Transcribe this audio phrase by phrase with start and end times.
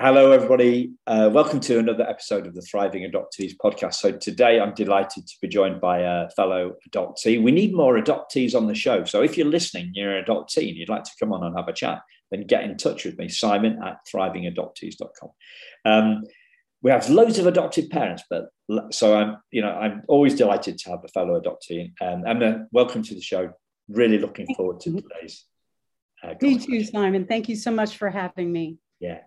[0.00, 0.92] Hello, everybody.
[1.08, 3.94] Uh, welcome to another episode of the Thriving Adoptees podcast.
[3.94, 7.42] So, today I'm delighted to be joined by a fellow adoptee.
[7.42, 9.02] We need more adoptees on the show.
[9.02, 11.66] So, if you're listening, you're an adoptee and you'd like to come on and have
[11.66, 12.00] a chat,
[12.30, 15.30] then get in touch with me, Simon at thrivingadoptees.com.
[15.84, 16.22] Um,
[16.80, 18.50] we have loads of adopted parents, but
[18.92, 21.90] so I'm, you know, I'm always delighted to have a fellow adoptee.
[22.00, 23.50] Um, Emma, welcome to the show.
[23.88, 25.44] Really looking forward to today's.
[26.22, 27.26] Uh, me too, Simon.
[27.26, 28.78] Thank you so much for having me.
[29.00, 29.18] Yeah,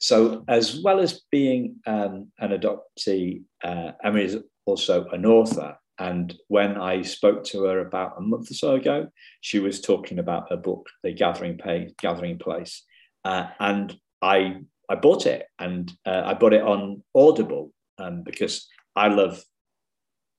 [0.00, 5.76] so, as well as being um, an adoptee, uh, Emma is also an author.
[5.98, 9.08] And when I spoke to her about a month or so ago,
[9.40, 12.82] she was talking about her book, The Gathering, Pay, Gathering Place.
[13.24, 14.56] Uh, and I,
[14.90, 18.66] I bought it and uh, I bought it on Audible um, because
[18.96, 19.42] I love,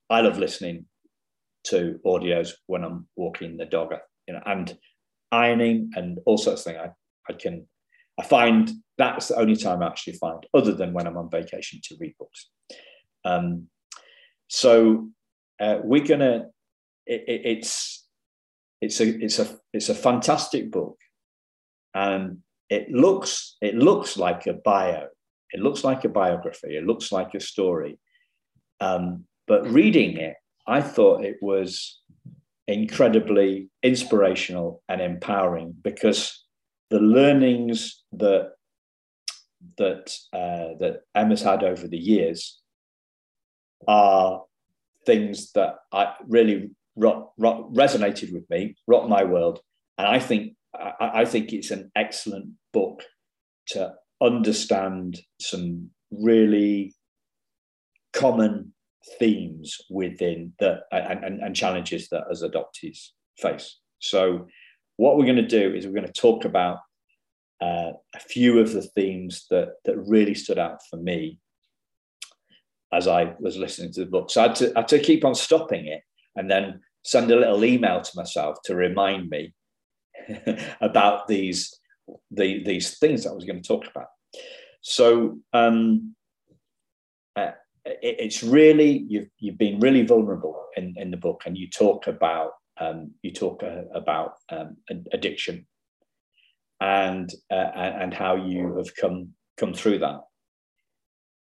[0.09, 0.85] I love listening
[1.65, 3.93] to audios when I'm walking the dog,
[4.27, 4.77] you know, and
[5.31, 6.79] ironing and all sorts of things.
[6.83, 7.65] I, I can
[8.19, 11.81] I find that's the only time I actually find, other than when I'm on vacation,
[11.83, 12.49] to read books.
[13.23, 13.67] Um,
[14.47, 15.09] so
[15.59, 16.47] uh, we're gonna.
[17.05, 18.07] It, it, it's
[18.81, 20.97] it's a it's a it's a fantastic book,
[21.93, 25.07] and it looks it looks like a bio.
[25.51, 26.75] It looks like a biography.
[26.75, 27.97] It looks like a story.
[28.79, 30.35] Um, but reading it,
[30.67, 32.01] I thought it was
[32.67, 36.44] incredibly inspirational and empowering because
[36.89, 38.51] the learnings that
[39.77, 42.59] that uh, that Emma's had over the years
[43.87, 44.43] are
[45.05, 49.59] things that I really resonated with me, rocked my world,
[49.97, 53.03] and I think I, I think it's an excellent book
[53.67, 56.93] to understand some really
[58.13, 58.73] common
[59.19, 63.79] themes within that and, and, and challenges that as adoptees face.
[63.99, 64.47] So
[64.97, 66.79] what we're going to do is we're going to talk about
[67.61, 71.39] uh, a few of the themes that that really stood out for me
[72.93, 74.29] as I was listening to the book.
[74.29, 76.01] So I had to, I had to keep on stopping it
[76.35, 79.53] and then send a little email to myself to remind me
[80.81, 81.77] about these
[82.31, 84.07] the, these things I was going to talk about.
[84.81, 86.15] So um,
[87.35, 87.51] uh,
[87.83, 92.07] it, it's really you've you've been really vulnerable in, in the book, and you talk
[92.07, 94.77] about um, you talk uh, about um,
[95.13, 95.65] addiction
[96.81, 100.21] and uh, and how you have come come through that.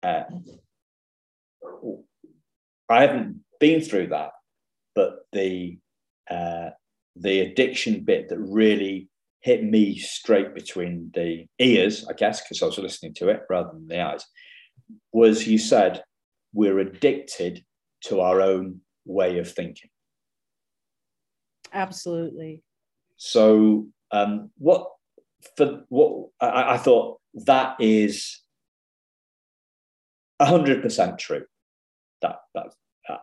[0.04, 0.24] Uh,
[2.90, 4.32] I haven't been through that,
[4.96, 5.78] but the
[6.30, 6.72] uh,
[7.16, 9.10] the addiction bit that really
[9.42, 13.72] hit me straight between the ears, I guess, because I was listening to it rather
[13.74, 14.26] than the eyes,
[15.12, 16.04] was you said
[16.54, 17.64] we're addicted
[18.06, 19.90] to our own way of thinking.
[21.74, 22.62] Absolutely.
[23.18, 24.88] So, um, what
[25.58, 25.84] for?
[25.90, 28.40] What I, I thought that is
[30.42, 31.46] hundred percent true.
[32.22, 32.74] That that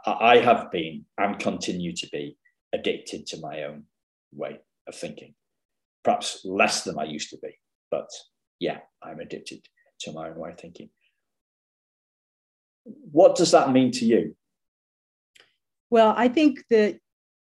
[0.07, 2.37] I have been and continue to be
[2.73, 3.85] addicted to my own
[4.33, 5.35] way of thinking.
[6.03, 7.59] Perhaps less than I used to be,
[7.91, 8.09] but
[8.59, 9.67] yeah, I'm addicted
[10.01, 10.91] to my own way of thinking.
[12.85, 14.35] What does that mean to you?
[15.91, 16.99] Well, I think that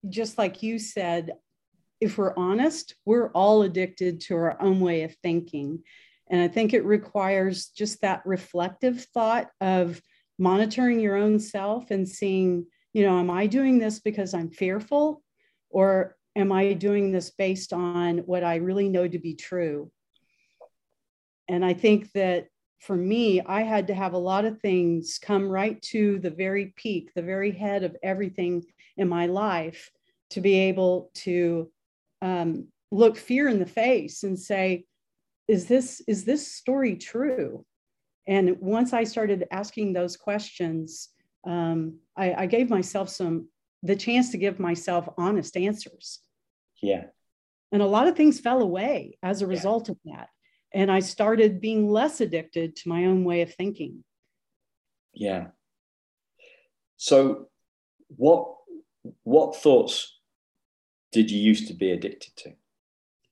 [0.08, 1.32] just like you said,
[2.00, 5.82] if we're honest, we're all addicted to our own way of thinking.
[6.28, 10.00] And I think it requires just that reflective thought of
[10.38, 15.22] monitoring your own self and seeing, you know, am I doing this because I'm fearful?
[15.70, 19.90] Or am I doing this based on what I really know to be true?
[21.48, 22.48] And I think that
[22.80, 26.72] for me, I had to have a lot of things come right to the very
[26.76, 28.64] peak, the very head of everything
[28.96, 29.90] in my life
[30.30, 31.70] to be able to
[32.20, 34.84] um, look fear in the face and say,
[35.48, 37.64] is this, is this story true?
[38.26, 41.08] And once I started asking those questions,
[41.44, 43.48] um, I, I gave myself some,
[43.82, 46.20] the chance to give myself honest answers.
[46.80, 47.04] Yeah.
[47.72, 49.92] And a lot of things fell away as a result yeah.
[49.92, 50.28] of that.
[50.74, 54.04] And I started being less addicted to my own way of thinking.
[55.12, 55.48] Yeah.
[56.96, 57.48] So,
[58.16, 58.56] what
[59.22, 60.18] what thoughts
[61.12, 62.52] did you used to be addicted to?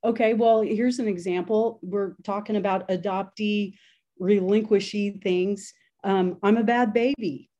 [0.05, 1.78] Okay, well, here's an example.
[1.82, 3.75] We're talking about adoptee,
[4.19, 5.72] relinquishing things.
[6.05, 7.50] Um, I'm a bad baby.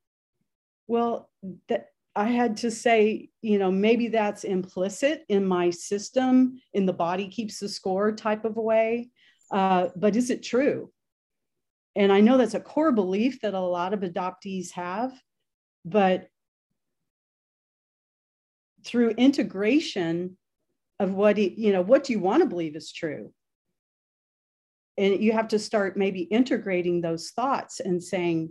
[0.87, 1.31] Well,
[1.69, 6.93] that I had to say, you know, maybe that's implicit in my system, in the
[6.93, 9.11] body keeps the score type of way.
[9.51, 10.91] Uh, but is it true?
[11.95, 15.13] And I know that's a core belief that a lot of adoptees have,
[15.85, 16.29] but
[18.85, 20.37] through integration
[20.99, 23.33] of what you know what do you want to believe is true.
[24.99, 28.51] And you have to start maybe integrating those thoughts and saying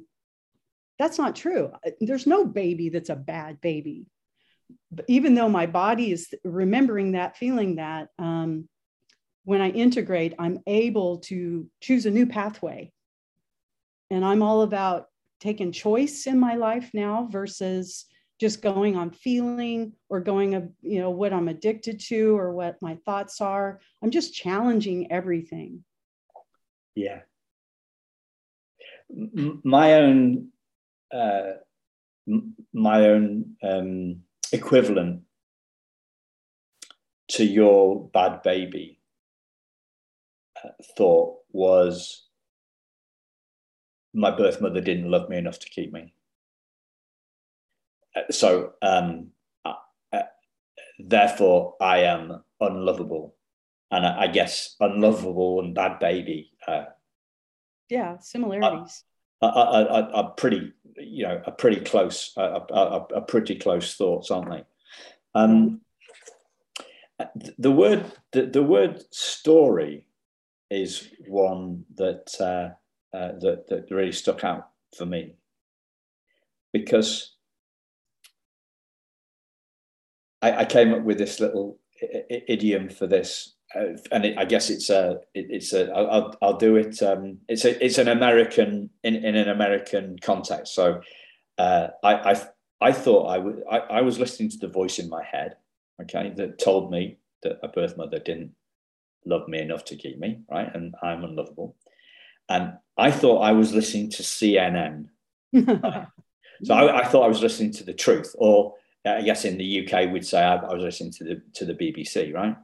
[0.97, 1.71] that's not true.
[2.01, 4.07] There's no baby that's a bad baby.
[4.91, 8.67] But even though my body is remembering that feeling that um,
[9.45, 12.91] when i integrate i'm able to choose a new pathway.
[14.11, 15.05] And i'm all about
[15.39, 18.05] taking choice in my life now versus
[18.39, 22.81] just going on feeling or going of you know what i'm addicted to or what
[22.81, 23.79] my thoughts are.
[24.01, 25.83] I'm just challenging everything.
[26.95, 27.21] Yeah.
[29.63, 30.49] My own
[31.11, 31.53] uh,
[32.73, 34.21] my own um,
[34.51, 35.23] equivalent
[37.29, 38.99] to your bad baby
[40.63, 42.27] uh, thought was
[44.13, 46.01] my birth mother didn't love me enough to keep me.
[46.01, 46.18] uh,
[48.31, 49.27] so um,
[49.65, 49.73] uh,
[50.13, 50.21] uh,
[50.99, 53.35] therefore I am unlovable,
[53.91, 56.51] and I, I, guess unlovable and bad baby.
[56.67, 56.85] Uh,
[57.89, 59.03] yeah, similarities.
[59.41, 64.63] Are, pretty, you know, are pretty close, are, are, pretty close thoughts, aren't they?
[65.33, 65.81] Um,
[67.17, 67.53] mm.
[67.57, 70.07] The word, the, the word story,
[70.69, 75.35] is one that uh, uh, that that really stuck out for me
[76.71, 77.28] because
[80.41, 84.45] I, I came up with this little I- idiom for this, uh, and it, I
[84.45, 87.01] guess it's a it, it's a I'll, I'll do it.
[87.01, 90.73] Um, it's a it's an American in, in an American context.
[90.73, 91.01] So
[91.57, 92.41] uh, I, I
[92.81, 95.57] I thought I would I, I was listening to the voice in my head,
[96.01, 98.51] okay, that told me that a birth mother didn't
[99.25, 101.75] love me enough to keep me, right, and I'm unlovable,
[102.47, 105.09] and I thought I was listening to CNN.
[106.61, 108.73] So I, I thought I was listening to the truth, or
[109.05, 111.73] I guess in the UK we'd say I, I was listening to the to the
[111.73, 112.55] BBC, right?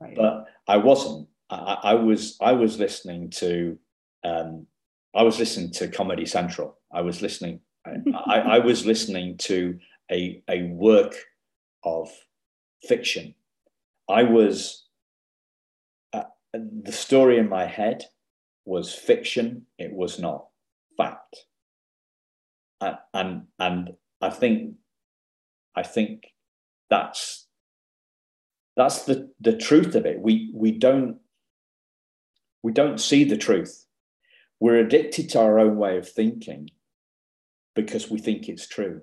[0.00, 0.16] right.
[0.16, 1.28] But I wasn't.
[1.50, 3.78] I, I, was I was listening to
[4.24, 4.66] um,
[5.14, 6.78] I was listening to Comedy Central.
[6.92, 7.60] I was listening.
[7.86, 9.78] I, I was listening to
[10.10, 11.14] a a work
[11.84, 12.10] of
[12.86, 13.34] fiction.
[14.08, 14.86] I was
[16.12, 18.04] uh, the story in my head
[18.64, 19.66] was fiction.
[19.78, 20.46] It was not
[20.96, 21.36] fact.
[22.80, 23.90] Uh, and and
[24.20, 24.74] I think
[25.74, 26.24] I think
[26.90, 27.46] that's
[28.76, 30.20] that's the the truth of it.
[30.20, 31.18] We we don't
[32.62, 33.86] we don't see the truth.
[34.60, 36.70] We're addicted to our own way of thinking
[37.74, 39.02] because we think it's true.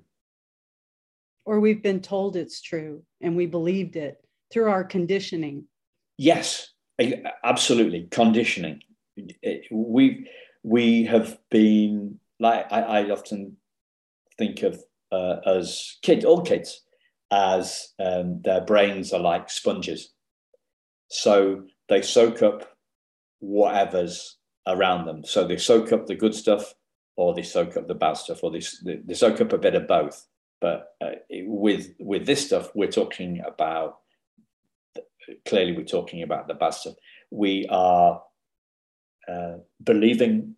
[1.46, 4.18] Or we've been told it's true and we believed it
[4.52, 5.66] through our conditioning.
[6.18, 6.70] Yes,
[7.44, 8.08] absolutely.
[8.12, 8.82] Conditioning.
[9.72, 10.30] We
[10.64, 13.58] we have been like I, I often
[14.38, 16.82] think of uh, as kids, all kids,
[17.32, 20.14] as um, their brains are like sponges.
[21.10, 22.78] So they soak up
[23.40, 25.24] whatever's around them.
[25.26, 26.74] So they soak up the good stuff,
[27.16, 29.88] or they soak up the bad stuff, or they, they soak up a bit of
[29.88, 30.28] both.
[30.62, 34.00] But uh, with with this stuff, we're talking about
[35.46, 36.96] clearly we're talking about the bad stuff.
[37.32, 38.22] We are
[39.28, 40.56] uh, believing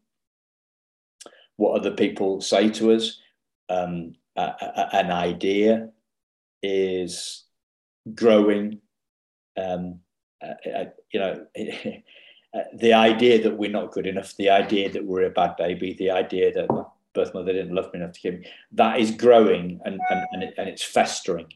[1.58, 3.20] what other people say to us.
[3.70, 4.14] Um,
[4.94, 5.90] an idea
[6.64, 7.46] is
[8.14, 8.80] growing.
[9.58, 10.00] Um,
[10.42, 11.46] uh, you know,
[12.74, 16.12] the idea that we're not good enough, the idea that we're a bad baby, the
[16.12, 16.84] idea that my
[17.14, 20.44] birth mother didn't love me enough to give me, that is growing and, and, and,
[20.44, 21.48] it, and it's festering.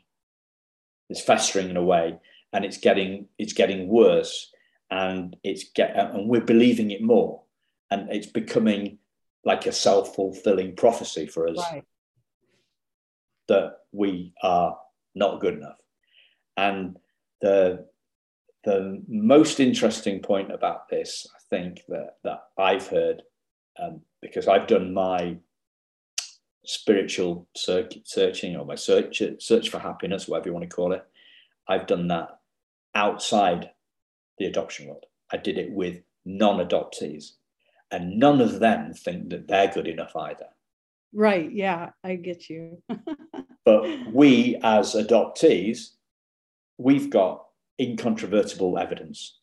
[1.10, 2.20] It's festering in a way
[2.56, 4.51] and it's getting it's getting worse
[4.89, 7.42] and it's get and we're believing it more
[7.92, 8.98] and it's becoming
[9.44, 11.84] like a self-fulfilling prophecy for us right
[13.48, 14.78] that we are
[15.14, 15.80] not good enough.
[16.58, 16.98] And
[17.42, 17.88] the
[18.64, 23.22] the most interesting point about this, I think that that I've heard,
[23.80, 25.38] um, because I've done my
[26.66, 31.06] spiritual circuit searching or my search search for happiness, whatever you want to call it,
[31.68, 32.40] I've done that
[32.96, 33.72] outside
[34.40, 35.06] the adoption world.
[35.32, 37.32] I did it with non-adoptees,
[37.92, 40.48] and none of them think that they're good enough either.
[41.15, 41.50] Right.
[41.50, 42.84] Yeah, I get you.
[43.65, 45.91] but we, as adoptees,
[46.77, 47.45] we've got
[47.79, 49.39] incontrovertible evidence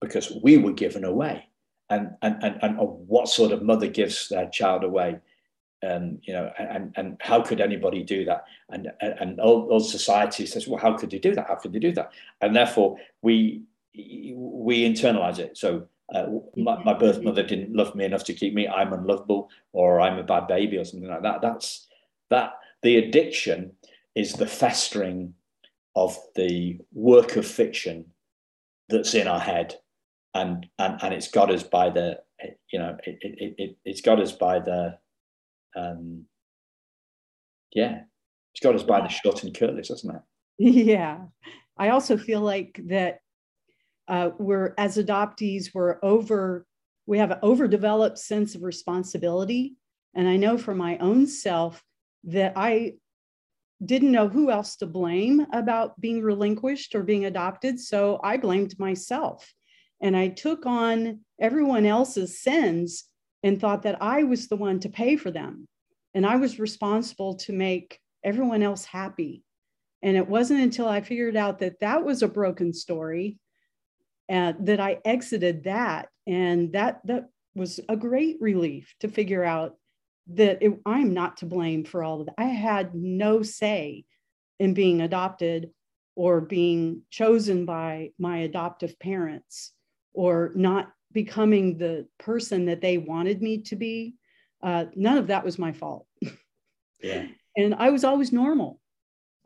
[0.00, 1.46] because we were given away.
[1.88, 5.20] And, and, and, and what sort of mother gives their child away?
[5.86, 8.44] Um, you know, and, and how could anybody do that?
[8.70, 11.46] And, and all, all society says, well, how could they do that?
[11.46, 12.10] How could they do that?
[12.40, 13.62] And therefore, we
[13.94, 15.56] we internalize it.
[15.56, 19.50] So uh, my, my, birth mother didn't love me enough to keep me i'm unlovable
[19.72, 21.42] or i'm a bad baby or something like that.
[21.42, 21.86] That's
[22.30, 23.72] that the addiction
[24.14, 25.34] is the festering
[25.94, 28.06] of the work of fiction
[28.88, 29.76] that's in our head.
[30.34, 32.20] And and and it's got us by the
[32.70, 34.98] you know it it, it it's got us by the
[35.74, 36.24] um
[37.72, 38.02] yeah
[38.52, 40.22] it's got us by the short and curlies hasn't it?
[40.58, 41.18] Yeah.
[41.78, 43.20] I also feel like that
[44.08, 46.66] uh, we're as adoptees we're over
[47.06, 49.76] we have an overdeveloped sense of responsibility
[50.14, 51.82] and i know for my own self
[52.24, 52.92] that i
[53.84, 58.78] didn't know who else to blame about being relinquished or being adopted so i blamed
[58.78, 59.52] myself
[60.00, 63.04] and I took on everyone else's sins
[63.42, 65.66] and thought that I was the one to pay for them.
[66.14, 69.42] And I was responsible to make everyone else happy.
[70.02, 73.38] And it wasn't until I figured out that that was a broken story
[74.30, 76.08] uh, that I exited that.
[76.26, 79.76] And that, that was a great relief to figure out
[80.28, 82.34] that it, I'm not to blame for all of that.
[82.38, 84.04] I had no say
[84.58, 85.70] in being adopted
[86.16, 89.72] or being chosen by my adoptive parents
[90.14, 94.14] or not becoming the person that they wanted me to be.
[94.62, 96.06] Uh, none of that was my fault.
[97.00, 97.26] Yeah.
[97.56, 98.80] and I was always normal.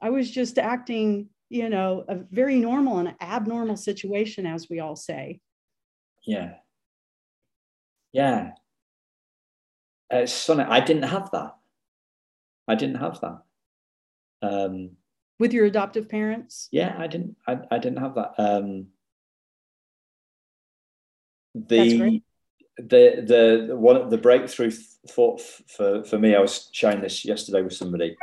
[0.00, 4.96] I was just acting, you know, a very normal and abnormal situation, as we all
[4.96, 5.40] say.
[6.24, 6.54] Yeah.
[8.12, 8.52] Yeah.
[10.10, 10.62] It's funny.
[10.62, 11.56] I didn't have that.
[12.66, 13.42] I didn't have that.
[14.42, 14.92] Um,
[15.40, 16.68] With your adoptive parents?
[16.70, 17.36] Yeah, I didn't.
[17.46, 18.34] I, I didn't have that.
[18.38, 18.86] Um,
[21.54, 22.22] the
[22.76, 24.70] the the one of the breakthrough
[25.08, 26.34] thought for for me.
[26.34, 28.16] I was sharing this yesterday with somebody.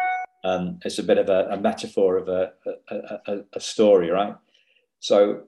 [0.43, 2.51] Um, it's a bit of a, a metaphor of a,
[2.89, 4.35] a, a, story, right?
[4.99, 5.43] So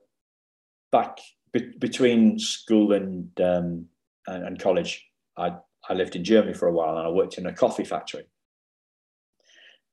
[0.91, 1.19] back
[1.53, 3.85] be, between school and, um,
[4.27, 5.53] and, and college, I
[5.87, 8.25] I lived in Germany for a while and I worked in a coffee factory.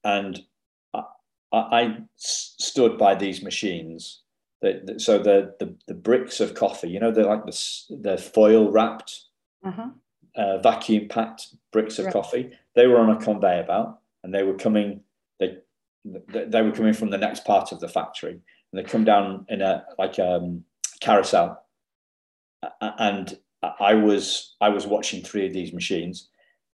[0.03, 0.41] And
[0.93, 1.03] I,
[1.53, 4.23] I stood by these machines
[4.61, 8.71] the, so the, the, the bricks of coffee, you know, they're like the the foil
[8.71, 9.25] wrapped,
[9.65, 9.89] uh-huh.
[10.35, 12.13] uh, vacuum packed bricks of right.
[12.13, 12.51] coffee.
[12.75, 15.01] They were on a conveyor belt, and they were coming.
[15.39, 15.59] They
[16.05, 18.43] they were coming from the next part of the factory, and
[18.73, 20.65] they come down in a like um,
[21.01, 21.65] carousel.
[22.81, 23.39] And
[23.81, 26.29] I was I was watching three of these machines,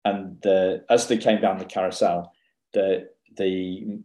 [0.05, 2.33] and the as they came down the carousel,
[2.75, 3.99] the the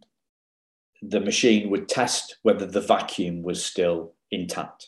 [1.02, 4.88] the machine would test whether the vacuum was still intact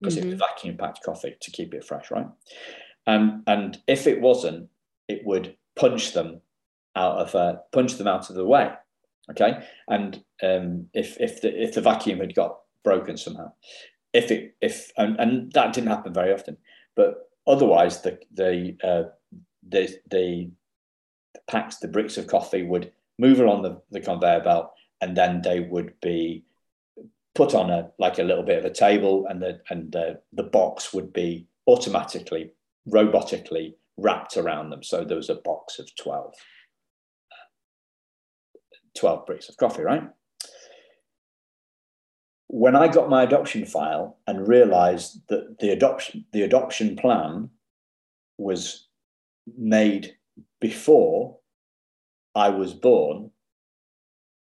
[0.00, 0.32] because mm-hmm.
[0.32, 2.26] it's vacuum packed coffee to keep it fresh, right?
[3.06, 4.68] And and if it wasn't,
[5.06, 6.40] it would punch them
[6.96, 8.72] out of uh, punch them out of the way.
[9.30, 13.52] Okay, and um, if if the if the vacuum had got broken somehow,
[14.12, 16.56] if it if and, and that didn't happen very often,
[16.94, 19.10] but otherwise the the uh,
[19.68, 20.50] the the
[21.46, 24.70] packs the bricks of coffee would move along the, the conveyor belt
[25.00, 26.44] and then they would be
[27.34, 30.42] put on a like a little bit of a table and the and the, the
[30.42, 32.52] box would be automatically
[32.88, 36.34] robotically wrapped around them so there was a box of 12
[38.98, 40.08] 12 bricks of coffee right
[42.48, 47.48] when i got my adoption file and realized that the adoption the adoption plan
[48.38, 48.88] was
[49.56, 50.16] made
[50.60, 51.38] before
[52.34, 53.30] i was born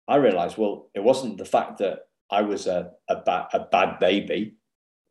[0.10, 4.00] I realized, well, it wasn't the fact that I was a, a, ba- a bad
[4.00, 4.56] baby,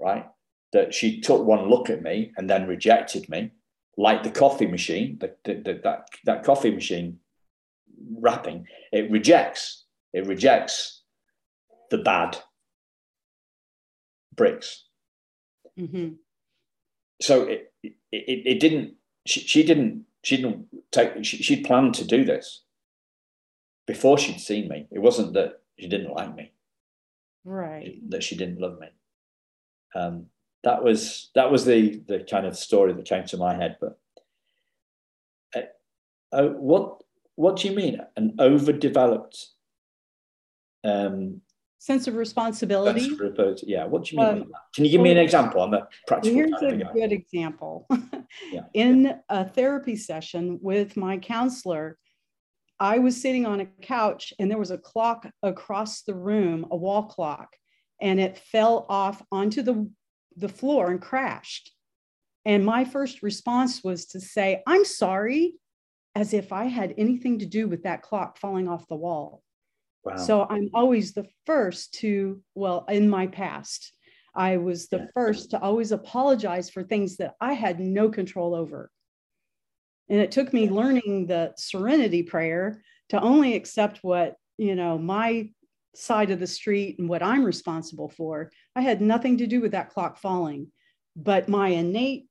[0.00, 0.26] right?
[0.72, 3.52] That she took one look at me and then rejected me,
[3.96, 7.20] like the coffee machine, the, the, the, that, that coffee machine
[8.10, 11.02] wrapping, it rejects, it rejects
[11.90, 12.38] the bad
[14.34, 14.84] bricks.
[15.78, 16.14] Mm-hmm.
[17.20, 18.94] So it, it, it, didn't,
[19.26, 22.62] she, she didn't, she didn't take, she, she planned to do this
[23.86, 24.86] before she'd seen me.
[24.92, 26.52] It wasn't that she didn't like me,
[27.44, 27.98] right?
[28.10, 28.88] That she didn't love me.
[29.94, 30.26] Um,
[30.64, 33.78] that was that was the the kind of story that came to my head.
[33.80, 33.98] But
[35.56, 35.60] uh,
[36.32, 37.02] uh, what
[37.38, 39.46] what do you mean an overdeveloped
[40.82, 41.40] um,
[41.78, 43.16] sense of responsibility?
[43.16, 43.84] Sense of, yeah.
[43.84, 44.42] What do you mean?
[44.42, 45.62] Um, Can you give me an example?
[45.62, 46.36] I'm a practical.
[46.36, 47.86] Here's a good example.
[48.52, 48.62] yeah.
[48.74, 51.96] In a therapy session with my counselor,
[52.80, 56.76] I was sitting on a couch and there was a clock across the room, a
[56.76, 57.54] wall clock,
[58.00, 59.88] and it fell off onto the,
[60.36, 61.70] the floor and crashed.
[62.44, 65.54] And my first response was to say, I'm sorry,
[66.18, 69.40] as if I had anything to do with that clock falling off the wall.
[70.02, 70.16] Wow.
[70.16, 73.92] So I'm always the first to, well, in my past,
[74.34, 75.06] I was the yeah.
[75.14, 78.90] first to always apologize for things that I had no control over.
[80.08, 85.50] And it took me learning the serenity prayer to only accept what, you know, my
[85.94, 88.50] side of the street and what I'm responsible for.
[88.74, 90.72] I had nothing to do with that clock falling.
[91.18, 92.27] but my innate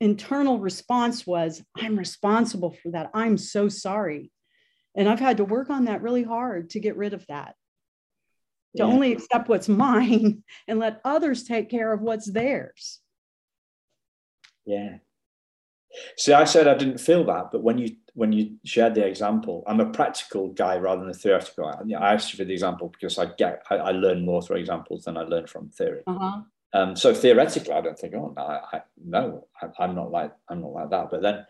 [0.00, 3.10] internal response was, I'm responsible for that.
[3.14, 4.30] I'm so sorry.
[4.96, 7.54] And I've had to work on that really hard to get rid of that,
[8.76, 8.84] to yeah.
[8.84, 13.00] only accept what's mine and let others take care of what's theirs.
[14.64, 14.98] Yeah.
[16.16, 19.62] See, I said I didn't feel that, but when you when you shared the example,
[19.66, 21.66] I'm a practical guy rather than a theoretical.
[21.66, 24.56] I, I asked you for the example because I get I, I learn more through
[24.56, 26.02] examples than I learn from theory.
[26.06, 26.42] Uh-huh.
[26.76, 30.60] Um, so theoretically, I don't think, oh no, I, no, I, am not like I'm
[30.60, 31.10] not like that.
[31.10, 31.46] But then,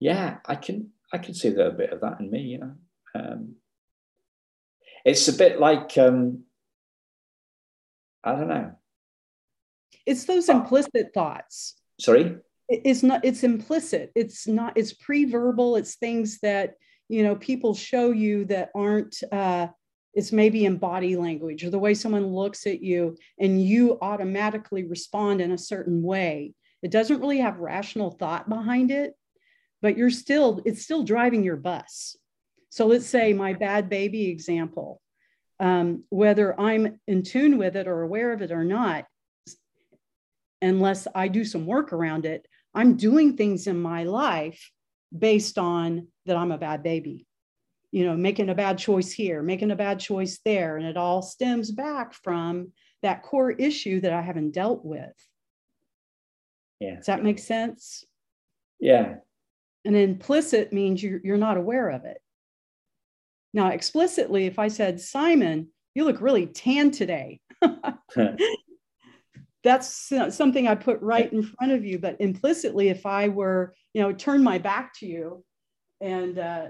[0.00, 2.40] yeah, I can I can see a bit of that in me.
[2.40, 2.72] You know,
[3.14, 3.54] um,
[5.04, 6.44] it's a bit like um,
[8.22, 8.72] I don't know.
[10.04, 11.74] It's those implicit thoughts.
[12.00, 12.36] Sorry
[12.68, 16.74] it's not it's implicit it's not it's pre-verbal it's things that
[17.08, 19.66] you know people show you that aren't uh
[20.18, 24.84] it's maybe in body language or the way someone looks at you and you automatically
[24.84, 26.52] respond in a certain way.
[26.82, 29.14] It doesn't really have rational thought behind it
[29.80, 32.16] but you're still it's still driving your bus.
[32.70, 35.00] So let's say my bad baby example
[35.60, 39.06] um, whether i'm in tune with it or aware of it or not
[40.62, 44.70] unless i do some work around it I'm doing things in my life
[45.16, 47.26] based on that I'm a bad baby,
[47.90, 50.76] you know, making a bad choice here, making a bad choice there.
[50.76, 55.14] And it all stems back from that core issue that I haven't dealt with.
[56.80, 56.96] Yeah.
[56.96, 58.04] Does that make sense?
[58.78, 59.16] Yeah.
[59.84, 62.18] And implicit means you're, you're not aware of it.
[63.54, 67.40] Now, explicitly, if I said, Simon, you look really tan today,
[69.64, 71.98] that's something I put right in front of you.
[71.98, 75.44] But implicitly, if I were, you know, turn my back to you
[76.00, 76.66] and uh,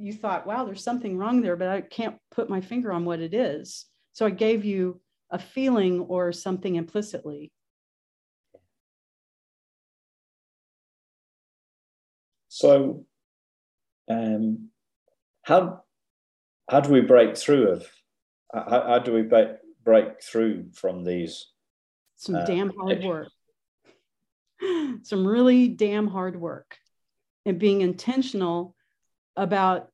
[0.00, 3.20] you thought, wow, there's something wrong there, but I can't put my finger on what
[3.20, 3.86] it is.
[4.12, 7.52] So I gave you a feeling or something implicitly.
[12.48, 13.04] So,
[14.08, 14.70] um,
[15.42, 15.82] how
[16.68, 17.86] how do we break through of
[18.52, 19.48] how, how do we break
[19.84, 21.46] break through from these
[22.16, 23.28] some uh, damn hard work.
[25.02, 26.76] some really damn hard work
[27.46, 28.74] and being intentional
[29.40, 29.88] about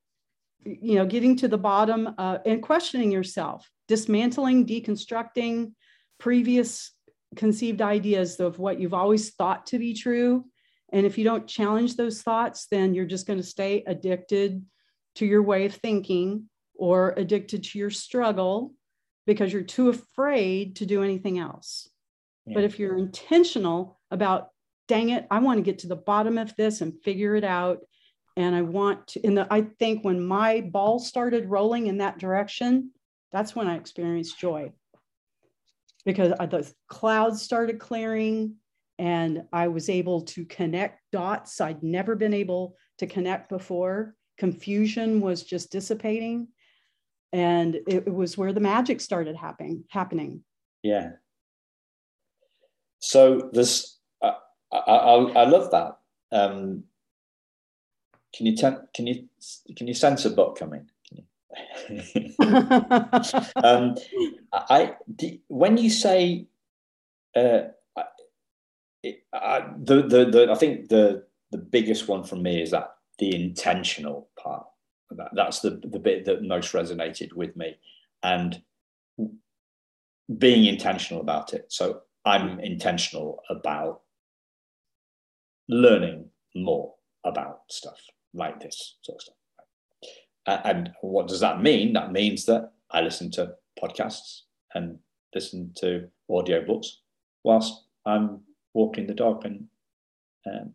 [0.63, 5.71] you know getting to the bottom uh, and questioning yourself dismantling deconstructing
[6.19, 6.91] previous
[7.35, 10.45] conceived ideas of what you've always thought to be true
[10.91, 14.63] and if you don't challenge those thoughts then you're just going to stay addicted
[15.15, 18.73] to your way of thinking or addicted to your struggle
[19.25, 21.89] because you're too afraid to do anything else
[22.53, 24.49] but if you're intentional about,
[24.87, 27.79] dang it, I want to get to the bottom of this and figure it out.
[28.37, 32.19] And I want to, and the, I think when my ball started rolling in that
[32.19, 32.91] direction,
[33.31, 34.71] that's when I experienced joy
[36.05, 38.55] because the clouds started clearing
[38.99, 44.15] and I was able to connect dots I'd never been able to connect before.
[44.37, 46.47] Confusion was just dissipating.
[47.33, 49.83] And it, it was where the magic started happening.
[49.89, 50.43] happening.
[50.83, 51.13] Yeah.
[52.99, 54.35] So this, I,
[54.71, 55.97] I, I love that.
[56.31, 56.83] Um,
[58.37, 59.27] can you ten, can you
[59.75, 60.87] can you sense a book coming?
[63.63, 63.95] um,
[64.53, 64.95] I
[65.47, 66.45] when you say
[67.35, 67.61] uh,
[69.33, 73.33] I, the, the the I think the the biggest one for me is that the
[73.33, 74.67] intentional part.
[75.09, 77.77] That, that's the the bit that most resonated with me,
[78.21, 78.61] and
[80.37, 81.65] being intentional about it.
[81.69, 84.01] So I'm intentional about
[85.69, 87.99] learning more about stuff
[88.33, 89.35] like this sort of stuff.
[90.65, 91.93] And what does that mean?
[91.93, 94.41] That means that I listen to podcasts
[94.73, 94.97] and
[95.35, 96.87] listen to audiobooks
[97.43, 98.41] whilst I'm
[98.73, 99.65] walking the dog and
[100.45, 100.73] um,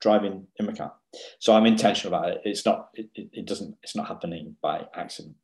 [0.00, 0.94] driving in my car.
[1.38, 2.40] So I'm intentional about it.
[2.44, 2.88] It's not.
[2.94, 3.76] It, it doesn't.
[3.82, 5.34] It's not happening by accident.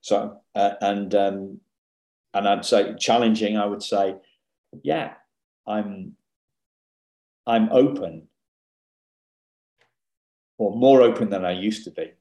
[0.00, 1.60] So uh, and um,
[2.34, 3.56] and I'd say challenging.
[3.56, 4.16] I would say
[4.82, 5.14] yeah,
[5.66, 6.12] I'm
[7.46, 8.28] I'm open
[10.58, 12.12] or more open than I used to be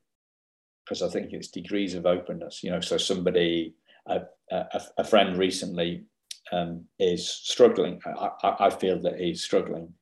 [0.83, 2.63] because I think it's degrees of openness.
[2.63, 3.75] You know, so somebody,
[4.07, 6.03] a, a, a friend recently
[6.51, 7.99] um, is struggling.
[8.05, 9.93] I, I, I, feel that he's struggling.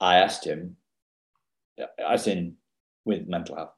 [0.00, 0.76] I asked him,
[1.98, 2.56] as in
[3.04, 3.74] with mental health,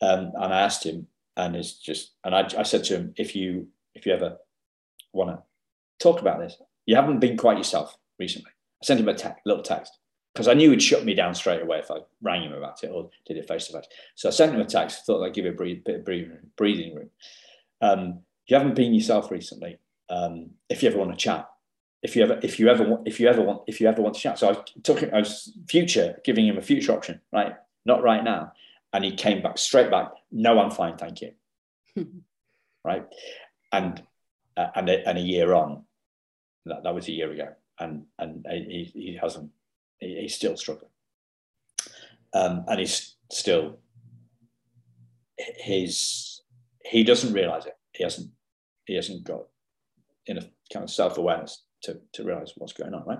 [0.00, 3.36] um, and I asked him, and it's just, and I, I said to him, if
[3.36, 4.36] you if you ever
[5.12, 5.42] want to
[5.98, 8.50] talk about this, you haven't been quite yourself recently.
[8.82, 9.98] I sent him a te- little text
[10.36, 12.88] because I knew he'd shut me down straight away if I rang him about it
[12.88, 13.86] or did it face to face.
[14.16, 16.38] So I sent him a text, thought I'd give him a breathe, bit of breathing,
[16.56, 17.10] breathing room.
[17.80, 19.78] Um, you haven't been yourself recently.
[20.10, 21.48] Um, if you ever want to chat,
[22.02, 24.14] if you ever if you ever want if you ever want if you ever want
[24.14, 27.54] to shout so i took him i was future giving him a future option right?
[27.86, 28.52] Not right now.
[28.92, 31.32] And he came back straight back no i'm fine thank you.
[32.84, 33.04] Right?
[33.72, 34.00] And
[34.56, 35.82] uh, and, a, and a year on.
[36.66, 37.48] That, that was a year ago.
[37.80, 39.50] And and he, he hasn't
[40.00, 40.90] he, he's still struggling.
[42.34, 43.78] Um, and he's still
[45.36, 46.42] his
[46.84, 47.74] he doesn't realize it.
[47.92, 48.30] He hasn't
[48.86, 49.42] he hasn't got
[50.26, 53.18] enough kind of self-awareness to, to realize what's going on right?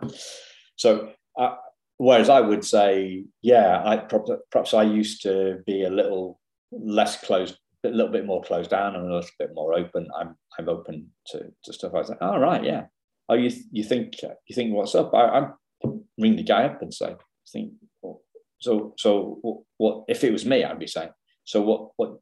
[0.77, 1.57] So uh,
[1.99, 7.57] whereas i would say yeah i perhaps i used to be a little less closed
[7.85, 10.09] a little bit more closed down and a little bit more open.
[10.19, 12.87] I'm i'm open to, to stuff i was like all oh, right yeah.
[13.29, 15.13] Oh you you think you think what's up?
[15.15, 15.53] I i'm
[16.19, 17.15] ring the guy up and say
[17.53, 17.73] think
[18.59, 21.11] so so what if it was me i'd be saying
[21.45, 22.19] so what what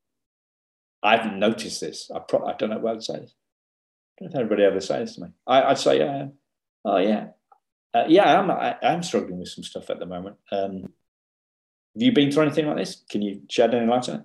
[1.04, 2.10] I haven't noticed this.
[2.12, 3.14] I, pro- I don't know what I'd say.
[3.14, 3.28] I don't
[4.20, 5.28] know if anybody ever says to me.
[5.46, 6.26] I, would say, uh,
[6.86, 7.26] oh yeah,
[7.92, 10.36] uh, yeah, I'm I, am struggling with some stuff at the moment.
[10.50, 13.04] Um, have you been through anything like this?
[13.10, 14.24] Can you shed any light on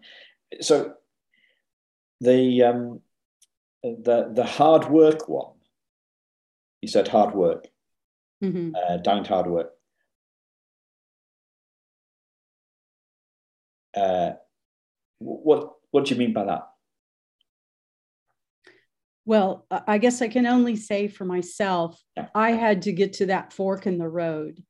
[0.51, 0.63] it?
[0.63, 0.93] So
[2.21, 3.01] the um,
[3.83, 5.55] the the hard work one.
[6.81, 7.67] You said hard work.
[8.43, 8.75] Mm-hmm.
[8.75, 9.71] Uh, down hard work.
[13.95, 14.31] Uh,
[15.19, 16.69] what what do you mean by that?
[19.25, 22.01] Well, I guess I can only say for myself,
[22.33, 24.63] I had to get to that fork in the road.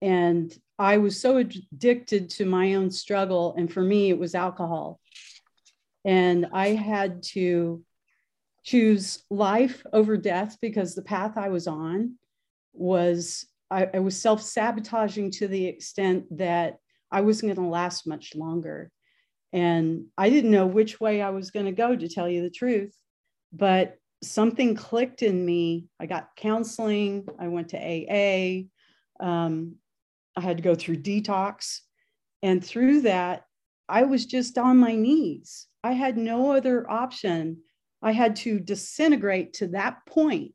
[0.00, 3.54] And I was so addicted to my own struggle.
[3.56, 5.00] And for me, it was alcohol.
[6.04, 7.82] And I had to
[8.62, 12.18] choose life over death because the path I was on
[12.78, 16.78] was, I, I was self sabotaging to the extent that
[17.10, 18.90] I wasn't going to last much longer.
[19.52, 22.50] And I didn't know which way I was going to go, to tell you the
[22.50, 22.94] truth.
[23.52, 25.86] But something clicked in me.
[26.00, 28.64] I got counseling, I went to AA,
[29.24, 29.76] um,
[30.36, 31.80] I had to go through detox.
[32.42, 33.44] And through that,
[33.88, 35.66] I was just on my knees.
[35.82, 37.58] I had no other option.
[38.02, 40.52] I had to disintegrate to that point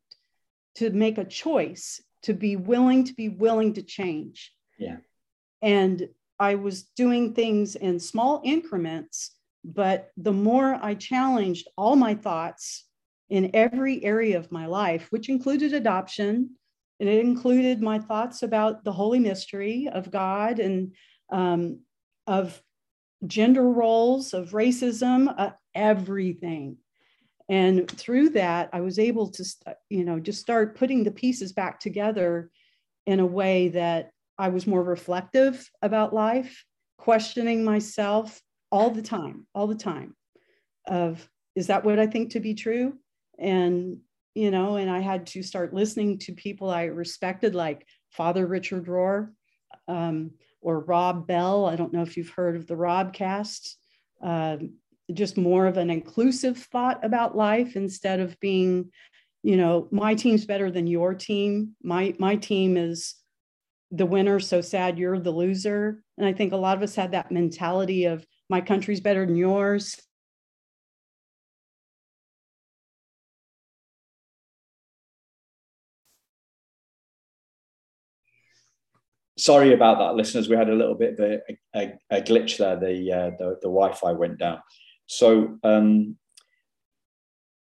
[0.76, 4.52] to make a choice, to be willing to be willing to change.
[4.78, 4.98] Yeah.
[5.60, 6.08] And
[6.38, 12.84] I was doing things in small increments, but the more I challenged all my thoughts
[13.30, 16.50] in every area of my life, which included adoption,
[17.00, 20.94] and it included my thoughts about the holy mystery of God and
[21.30, 21.80] um,
[22.26, 22.60] of
[23.26, 26.76] gender roles, of racism, uh, everything.
[27.48, 29.44] And through that, I was able to,
[29.90, 32.50] you know, just start putting the pieces back together
[33.06, 36.64] in a way that I was more reflective about life,
[36.98, 40.16] questioning myself all the time, all the time
[40.86, 42.98] of, is that what I think to be true?
[43.38, 43.98] And,
[44.34, 48.86] you know, and I had to start listening to people I respected, like Father Richard
[48.86, 49.30] Rohr
[49.88, 51.66] um, or Rob Bell.
[51.66, 53.74] I don't know if you've heard of the Robcast.
[54.22, 54.58] Uh,
[55.14, 58.90] just more of an inclusive thought about life instead of being,
[59.42, 61.74] you know, my team's better than your team.
[61.82, 63.14] My my team is
[63.90, 66.02] the winner, so sad you're the loser.
[66.16, 69.36] And I think a lot of us had that mentality of my country's better than
[69.36, 70.00] yours.
[79.38, 80.48] Sorry about that, listeners.
[80.48, 81.40] We had a little bit of a,
[81.74, 82.76] a, a glitch there.
[82.76, 84.60] The, uh, the, the Wi-Fi went down.
[85.06, 86.16] So um,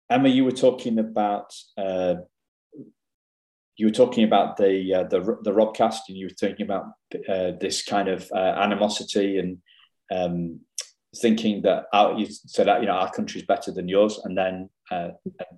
[0.09, 2.15] Emma, you were talking about uh,
[3.77, 6.85] you were talking about the uh, the the Robcast, and you were talking about
[7.27, 9.57] uh, this kind of uh, animosity and
[10.11, 10.59] um,
[11.15, 14.69] thinking that our, you said that you know our country's better than yours, and then
[14.91, 15.09] uh,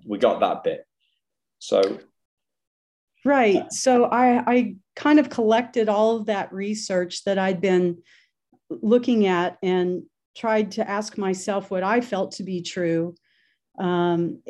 [0.06, 0.86] we got that bit.
[1.58, 1.98] So,
[3.24, 3.72] right.
[3.72, 7.98] So I I kind of collected all of that research that I'd been
[8.70, 10.04] looking at and
[10.36, 13.14] tried to ask myself what I felt to be true.
[13.78, 14.42] Um,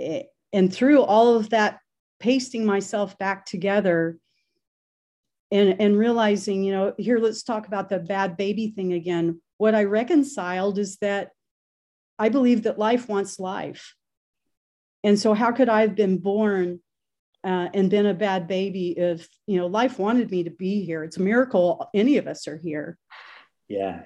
[0.52, 1.80] and through all of that
[2.20, 4.18] pasting myself back together
[5.50, 9.40] and, and realizing, you know, here, let's talk about the bad baby thing again.
[9.58, 11.30] What I reconciled is that
[12.18, 13.94] I believe that life wants life.
[15.02, 16.80] And so, how could I have been born
[17.44, 21.04] uh, and been a bad baby if, you know, life wanted me to be here?
[21.04, 22.98] It's a miracle any of us are here.
[23.68, 24.04] Yeah.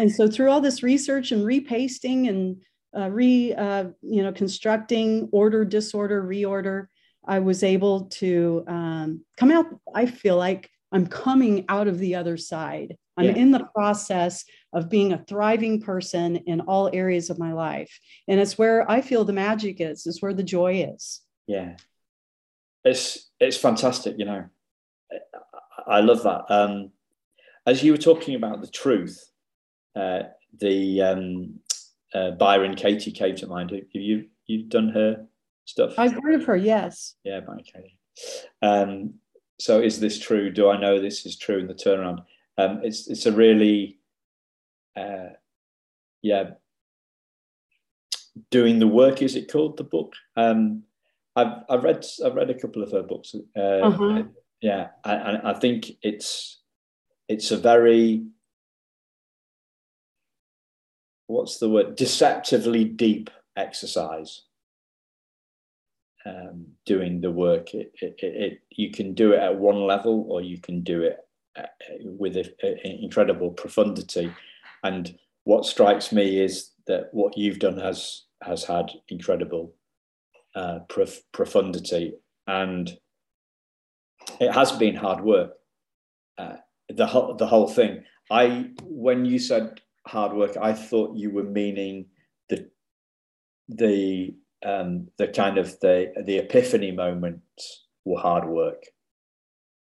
[0.00, 2.62] And so, through all this research and repasting and
[2.96, 6.86] uh, re, uh, you know, constructing order, disorder, reorder,
[7.26, 9.66] I was able to um, come out.
[9.94, 12.96] I feel like I'm coming out of the other side.
[13.18, 13.34] I'm yeah.
[13.34, 18.00] in the process of being a thriving person in all areas of my life.
[18.26, 21.20] And it's where I feel the magic is, is where the joy is.
[21.46, 21.76] Yeah.
[22.86, 24.18] it's it's fantastic.
[24.18, 24.44] You know,
[25.86, 26.46] I love that.
[26.48, 26.92] Um,
[27.66, 29.29] as you were talking about the truth,
[29.96, 30.22] uh,
[30.58, 31.60] the um,
[32.14, 33.70] uh, Byron Katie came to mind.
[33.70, 35.26] Have you you've done her
[35.64, 35.94] stuff?
[35.98, 36.56] I've heard of her.
[36.56, 37.14] Yes.
[37.24, 37.98] Yeah, Byron Katie.
[38.62, 39.14] Um,
[39.58, 40.50] so is this true?
[40.50, 42.24] Do I know this is true in the turnaround?
[42.58, 44.00] Um, it's it's a really
[44.96, 45.30] uh,
[46.22, 46.50] yeah
[48.50, 50.82] doing the work is it called the book um,
[51.36, 54.22] I've, I've read I've read a couple of her books uh, uh-huh.
[54.60, 56.60] yeah I, I think it's
[57.28, 58.24] it's a very
[61.30, 61.96] what's the word?
[61.96, 64.42] Deceptively deep exercise.
[66.26, 67.72] Um, doing the work.
[67.72, 71.16] It, it, it, you can do it at one level or you can do it
[71.56, 71.62] uh,
[72.02, 72.36] with
[72.84, 74.30] incredible profundity.
[74.84, 79.74] And what strikes me is that what you've done has has had incredible
[80.54, 82.14] uh, prof- profundity,
[82.46, 82.90] and
[84.40, 85.52] it has been hard work.
[86.36, 86.56] Uh,
[86.88, 88.04] the whole the whole thing.
[88.30, 92.06] I when you said hard work, I thought you were meaning
[92.48, 92.70] the
[93.68, 94.34] the
[94.64, 97.42] um, the kind of the the epiphany moment
[98.04, 98.82] were hard work,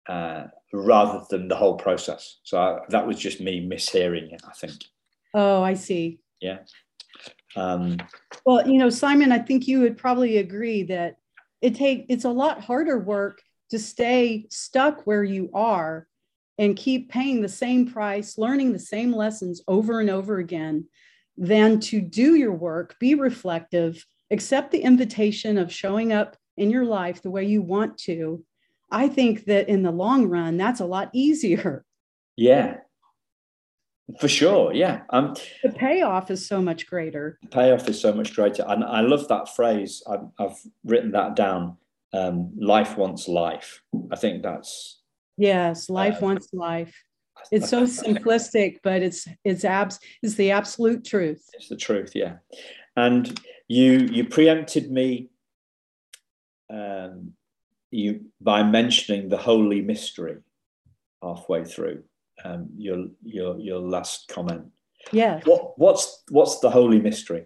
[0.07, 2.39] uh, rather than the whole process.
[2.43, 4.41] So I, that was just me mishearing it.
[4.47, 4.83] I think.
[5.33, 6.19] Oh, I see.
[6.41, 6.59] Yeah.
[7.55, 7.97] Um,
[8.45, 11.17] well, you know, Simon, I think you would probably agree that
[11.61, 16.07] it take it's a lot harder work to stay stuck where you are
[16.59, 20.85] and keep paying the same price, learning the same lessons over and over again,
[21.37, 26.85] than to do your work, be reflective, accept the invitation of showing up in your
[26.85, 28.43] life the way you want to.
[28.91, 31.85] I think that in the long run, that's a lot easier.
[32.35, 32.77] Yeah,
[34.19, 35.03] for sure, yeah.
[35.11, 37.37] Um, the payoff is so much greater.
[37.41, 40.03] The payoff is so much greater, and I love that phrase.
[40.09, 41.77] I've, I've written that down.
[42.11, 43.81] Um, life wants life.
[44.11, 44.98] I think that's
[45.39, 45.89] yes.
[45.89, 46.95] Life uh, wants life.
[47.53, 51.41] It's so simplistic, but it's it's abs it's the absolute truth.
[51.53, 52.39] It's the truth, yeah.
[52.97, 55.29] And you you preempted me.
[56.69, 57.33] Um,
[57.91, 60.39] you by mentioning the holy mystery
[61.23, 62.03] halfway through
[62.43, 64.65] um, your your your last comment.
[65.11, 65.39] Yeah.
[65.45, 67.45] What what's what's the holy mystery?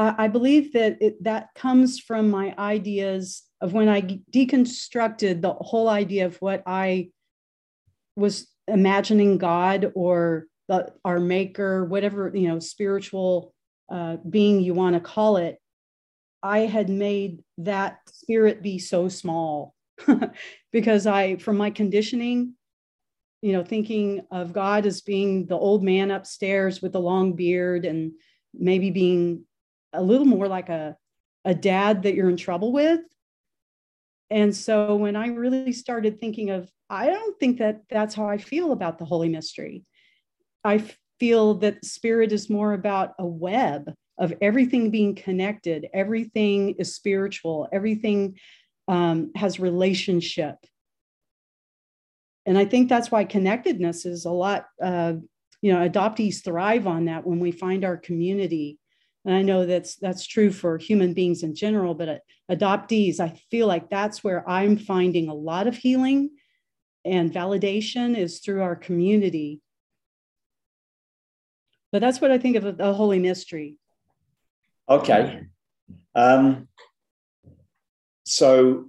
[0.00, 5.88] I believe that it, that comes from my ideas of when I deconstructed the whole
[5.88, 7.10] idea of what I
[8.14, 13.52] was imagining God or the, our maker, whatever, you know, spiritual
[13.90, 15.58] uh, being you want to call it.
[16.44, 19.74] I had made that spirit be so small
[20.72, 22.54] because I, from my conditioning,
[23.42, 27.84] you know, thinking of God as being the old man upstairs with the long beard
[27.84, 28.12] and
[28.54, 29.44] maybe being
[29.92, 30.96] a little more like a,
[31.44, 33.00] a dad that you're in trouble with.
[34.30, 38.38] And so when I really started thinking of, I don't think that that's how I
[38.38, 39.84] feel about the Holy Mystery.
[40.64, 40.84] I
[41.18, 47.68] feel that spirit is more about a web of everything being connected, everything is spiritual,
[47.72, 48.36] everything
[48.88, 50.56] um, has relationship.
[52.46, 55.14] And I think that's why connectedness is a lot, uh,
[55.60, 58.78] you know, adoptees thrive on that when we find our community.
[59.28, 62.16] And I know that's that's true for human beings in general, but uh,
[62.50, 66.30] adoptees, I feel like that's where I'm finding a lot of healing
[67.04, 69.60] and validation is through our community.
[71.92, 73.76] But that's what I think of the Holy Mystery.
[74.88, 75.42] Okay.
[76.14, 76.68] Um,
[78.24, 78.86] so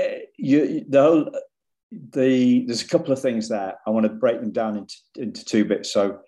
[0.00, 0.04] uh,
[0.38, 1.30] you, the whole,
[1.92, 3.74] the there's a couple of things there.
[3.86, 5.92] I want to break them down into into two bits.
[5.92, 6.20] So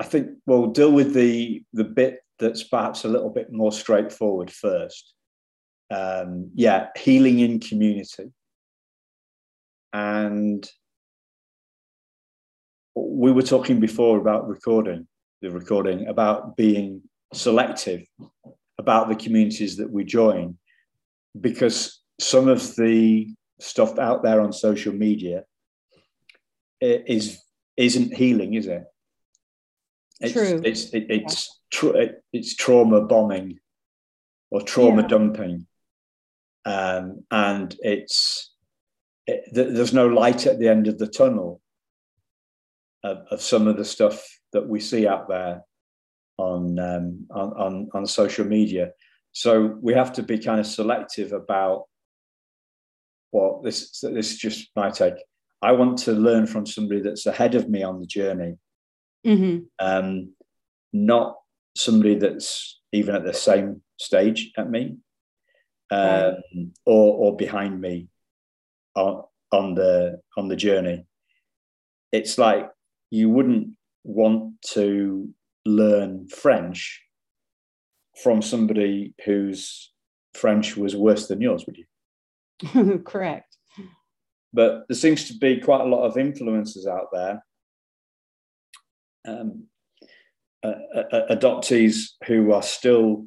[0.00, 4.50] I think we'll deal with the the bit that's perhaps a little bit more straightforward
[4.50, 5.12] first.
[5.90, 8.32] Um, yeah, healing in community,
[9.92, 10.66] and
[12.96, 15.06] we were talking before about recording
[15.42, 17.02] the recording about being
[17.34, 18.02] selective
[18.78, 20.56] about the communities that we join
[21.40, 23.28] because some of the
[23.60, 25.44] stuff out there on social media
[26.80, 27.42] is
[27.76, 28.84] isn't healing is it
[30.20, 30.60] it's, True.
[30.64, 33.58] it's it, it's tra- it's trauma bombing
[34.50, 35.08] or trauma yeah.
[35.08, 35.66] dumping
[36.64, 38.52] um, and it's
[39.26, 41.60] it, there's no light at the end of the tunnel
[43.02, 45.62] of, of some of the stuff that we see out there
[46.38, 48.90] on, um, on, on, on social media.
[49.32, 51.84] So we have to be kind of selective about
[53.32, 55.14] well, this this is just my take.
[55.62, 58.56] I want to learn from somebody that's ahead of me on the journey,
[59.26, 59.58] mm-hmm.
[59.78, 60.32] um,
[60.92, 61.36] not
[61.76, 64.96] somebody that's even at the same stage at me,
[65.90, 66.36] um,
[66.86, 68.08] or or behind me
[68.94, 71.04] on on the on the journey.
[72.12, 72.68] It's like
[73.10, 75.28] you wouldn't want to
[75.64, 77.02] learn French
[78.22, 79.92] from somebody whose
[80.34, 82.98] French was worse than yours, would you?
[83.04, 83.56] Correct.
[84.52, 87.44] But there seems to be quite a lot of influences out there.
[89.26, 89.64] Um,
[90.62, 93.26] uh, uh, adoptees who are still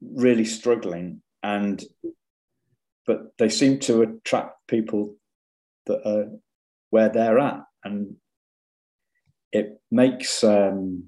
[0.00, 1.84] really struggling and
[3.06, 5.16] but they seem to attract people
[5.84, 6.30] that are
[6.90, 8.16] where they're at and
[9.52, 11.04] it makes um,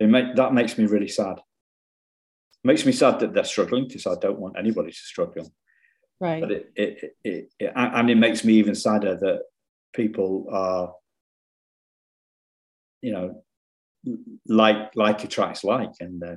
[0.00, 1.38] it make that makes me really sad.
[1.38, 5.52] It makes me sad that they're struggling because I don't want anybody to struggle.
[6.20, 6.40] Right.
[6.40, 9.42] But it, it, it, it, and it makes me even sadder that
[9.92, 10.92] people are,
[13.04, 13.44] you know,
[14.48, 16.36] like like attracts like, and uh,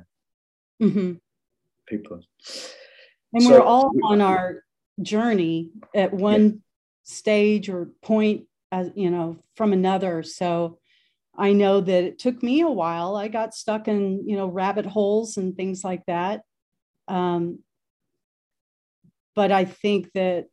[0.82, 1.12] mm-hmm.
[1.86, 2.20] people.
[3.32, 4.64] And so, we're all on our
[5.00, 6.50] journey at one yeah.
[7.04, 10.22] stage or point, as you know, from another.
[10.22, 10.78] So
[11.36, 13.16] I know that it took me a while.
[13.16, 16.42] I got stuck in, you know, rabbit holes and things like that.
[17.06, 17.60] Um,
[19.34, 20.48] but I think that,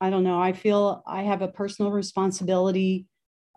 [0.00, 3.06] I don't know, I feel I have a personal responsibility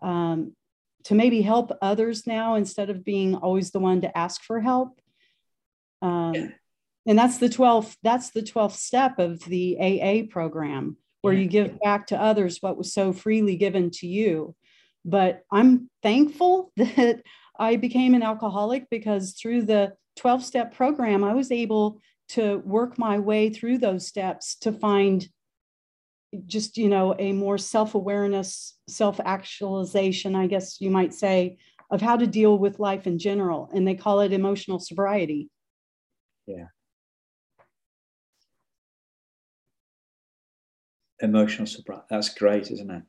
[0.02, 0.56] um,
[1.04, 5.00] to maybe help others now instead of being always the one to ask for help.
[6.00, 6.48] Um, yeah.
[7.06, 11.40] And that's the 12th, that's the 12th step of the AA program where yeah.
[11.40, 14.54] you give back to others what was so freely given to you.
[15.04, 17.22] But I'm thankful that
[17.58, 22.98] I became an alcoholic because through the 12 step program, I was able to work
[22.98, 25.26] my way through those steps to find
[26.46, 31.58] just you know a more self-awareness self-actualization i guess you might say
[31.92, 35.50] of how to deal with life in general and they call it emotional sobriety.
[36.46, 36.68] Yeah.
[41.20, 43.02] Emotional sobriety that's great isn't it?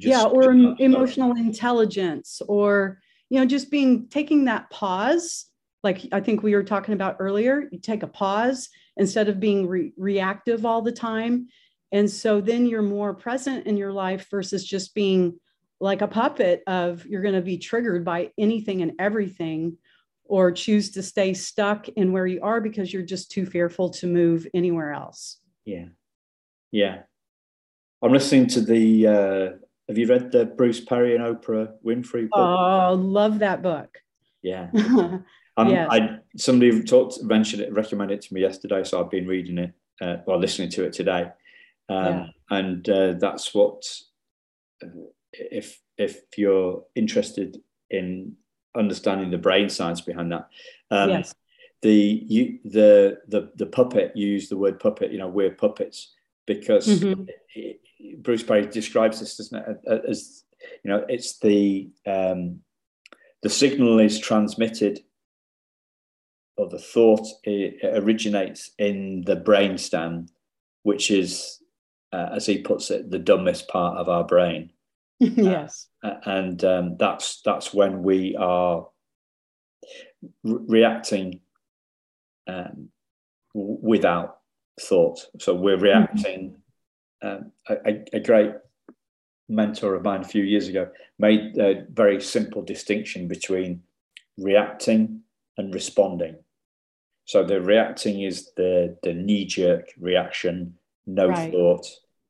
[0.00, 5.46] Yeah or emotional intelligence or you know just being taking that pause
[5.82, 9.66] like i think we were talking about earlier you take a pause instead of being
[9.66, 11.48] re- reactive all the time
[11.92, 15.38] and so then you're more present in your life versus just being
[15.80, 19.76] like a puppet of you're going to be triggered by anything and everything
[20.24, 24.06] or choose to stay stuck in where you are because you're just too fearful to
[24.06, 25.86] move anywhere else yeah
[26.72, 27.02] yeah
[28.02, 32.32] i'm listening to the uh have you read the Bruce Perry and Oprah Winfrey book?
[32.34, 33.98] Oh, love that book.
[34.42, 34.70] Yeah.
[34.74, 35.88] um, yes.
[35.90, 39.72] I somebody talked mentioned it, recommended it to me yesterday, so I've been reading it
[40.00, 41.28] uh, or listening to it today,
[41.88, 42.26] um, yeah.
[42.50, 43.84] and uh, that's what
[44.82, 44.88] uh,
[45.32, 48.36] if if you're interested in
[48.76, 50.48] understanding the brain science behind that.
[50.90, 51.34] Um, yes.
[51.82, 55.12] The you the the the puppet use the word puppet.
[55.12, 56.14] You know, we're puppets
[56.46, 57.24] because mm-hmm.
[57.54, 57.80] it,
[58.22, 60.44] Bruce Perry describes this, doesn't it, as
[60.82, 62.60] you know, it's the um,
[63.42, 65.00] the signal is transmitted,
[66.56, 67.26] or the thought
[67.84, 70.28] originates in the brainstem,
[70.82, 71.60] which is,
[72.16, 74.70] uh, as he puts it, the dumbest part of our brain.
[75.20, 78.88] yes, uh, and um, that's that's when we are
[80.44, 81.40] re- reacting
[82.46, 82.88] um,
[83.54, 84.38] w- without
[84.80, 85.20] thought.
[85.38, 86.40] So we're reacting.
[86.50, 86.60] Mm-hmm
[87.22, 88.52] um, a, a, great
[89.48, 93.82] mentor of mine a few years ago made a very simple distinction between
[94.38, 95.22] reacting
[95.56, 96.36] and responding.
[97.24, 100.74] So the reacting is the, the knee jerk reaction,
[101.06, 101.50] no right.
[101.50, 101.86] thought,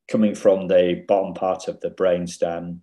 [0.09, 2.81] coming from the bottom part of the brainstem.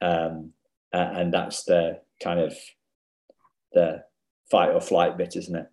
[0.00, 0.52] Um,
[0.92, 2.56] and that's the kind of
[3.72, 4.04] the
[4.50, 5.66] fight or flight bit, isn't it?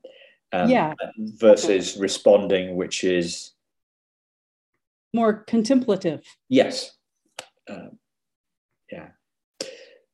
[0.52, 0.94] Um, yeah.
[1.18, 3.52] Versus responding, which is
[5.14, 6.22] more contemplative.
[6.50, 6.92] Yes.
[7.70, 7.98] Um,
[8.92, 9.10] yeah.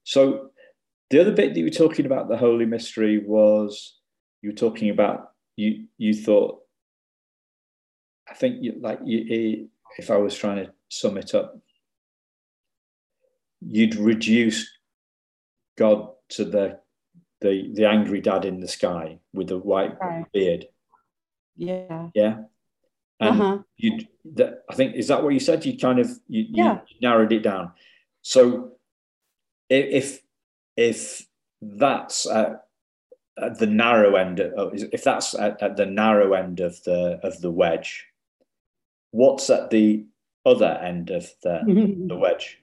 [0.04, 0.52] So
[1.10, 3.98] the other bit that you were talking about the holy mystery was
[4.42, 6.62] you were talking about you you thought
[8.30, 11.62] I think you like you if I was trying to sum it up
[13.62, 14.70] you'd reduce
[15.78, 16.80] God to the
[17.40, 20.26] the the angry dad in the sky with the white right.
[20.32, 20.66] beard.
[21.56, 22.10] Yeah.
[22.14, 22.38] Yeah.
[23.20, 23.58] And uh-huh.
[23.78, 24.00] you,
[24.70, 25.64] I think, is that what you said?
[25.64, 26.80] You kind of you, yeah.
[26.88, 27.72] you narrowed it down.
[28.24, 28.74] So
[29.70, 30.22] if
[30.76, 31.28] if
[31.62, 32.64] that's at,
[33.38, 37.40] at the narrow end, of, if that's at, at, the narrow end of the of
[37.42, 38.06] the wedge,
[39.12, 40.06] what's at the
[40.46, 41.62] other end of the,
[42.08, 42.58] the wedge?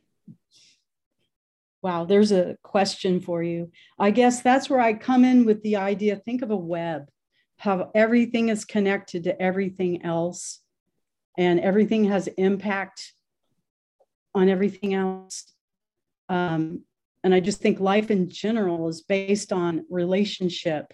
[1.81, 3.71] Wow, there's a question for you.
[3.99, 7.09] I guess that's where I come in with the idea think of a web,
[7.57, 10.61] how everything is connected to everything else,
[11.37, 13.13] and everything has impact
[14.35, 15.53] on everything else.
[16.29, 16.83] Um,
[17.23, 20.93] and I just think life in general is based on relationship,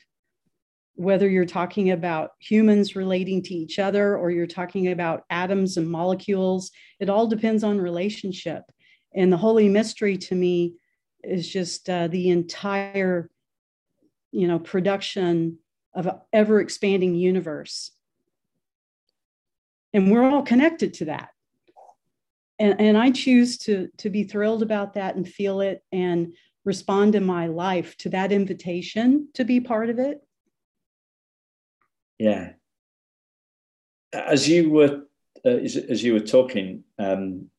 [0.95, 5.89] whether you're talking about humans relating to each other or you're talking about atoms and
[5.89, 6.71] molecules,
[7.01, 8.63] it all depends on relationship.
[9.15, 10.75] And the holy mystery to me
[11.23, 13.31] is just uh, the entire,
[14.31, 15.59] you know, production
[15.95, 17.91] of an ever expanding universe.
[19.93, 21.29] And we're all connected to that.
[22.59, 26.35] And, and I choose to, to be thrilled about that and feel it and
[26.65, 30.21] respond in my life to that invitation to be part of it.
[32.19, 32.53] Yeah.
[34.13, 35.03] As you were
[35.45, 37.51] uh, as, you were talking, um,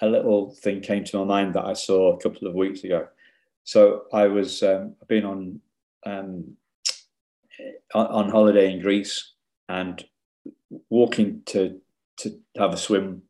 [0.00, 3.06] a little thing came to my mind that I saw a couple of weeks ago.
[3.62, 5.60] So I was um, I've been on
[6.04, 6.56] um,
[7.94, 9.34] on holiday in Greece
[9.68, 10.04] and
[10.90, 11.80] walking to
[12.18, 13.22] to have a swim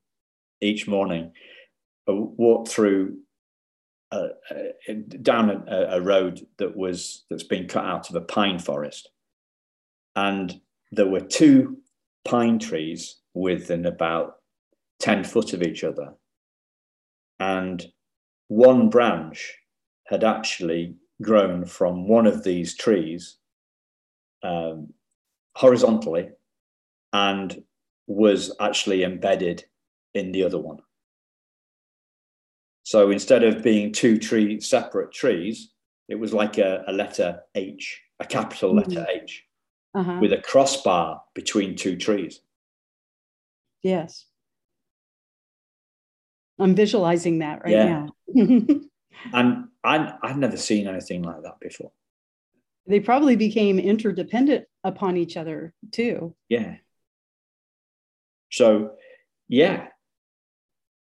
[0.61, 1.33] each morning.
[2.09, 3.19] I walked through
[5.21, 9.11] down a, a, road that was that's been cut out of a pine forest,
[10.17, 10.59] and
[10.91, 11.79] there were two
[12.25, 14.37] pine trees within about
[14.99, 16.15] ten foot of each other,
[17.39, 17.85] and
[18.49, 19.55] one branch
[20.07, 23.37] had actually grown from one of these trees
[24.43, 24.93] um,
[25.57, 26.31] horizontally
[27.13, 27.63] and
[28.07, 29.65] was actually embedded
[30.15, 30.79] in the other one.
[32.85, 35.73] So instead of being two tree separate trees,
[36.09, 38.93] it was like a, a letter H, a capital mm-hmm.
[38.93, 39.45] letter H,
[39.95, 40.19] uh-huh.
[40.21, 42.41] with a crossbar between two trees.
[43.83, 44.27] Yes.
[46.59, 48.07] I'm visualizing that right yeah.
[48.35, 48.35] now.
[49.33, 51.93] and I, I've never seen anything like that before.
[52.87, 56.35] They probably became interdependent upon each other too.
[56.49, 56.77] Yeah.
[58.51, 58.93] So,
[59.47, 59.89] yeah,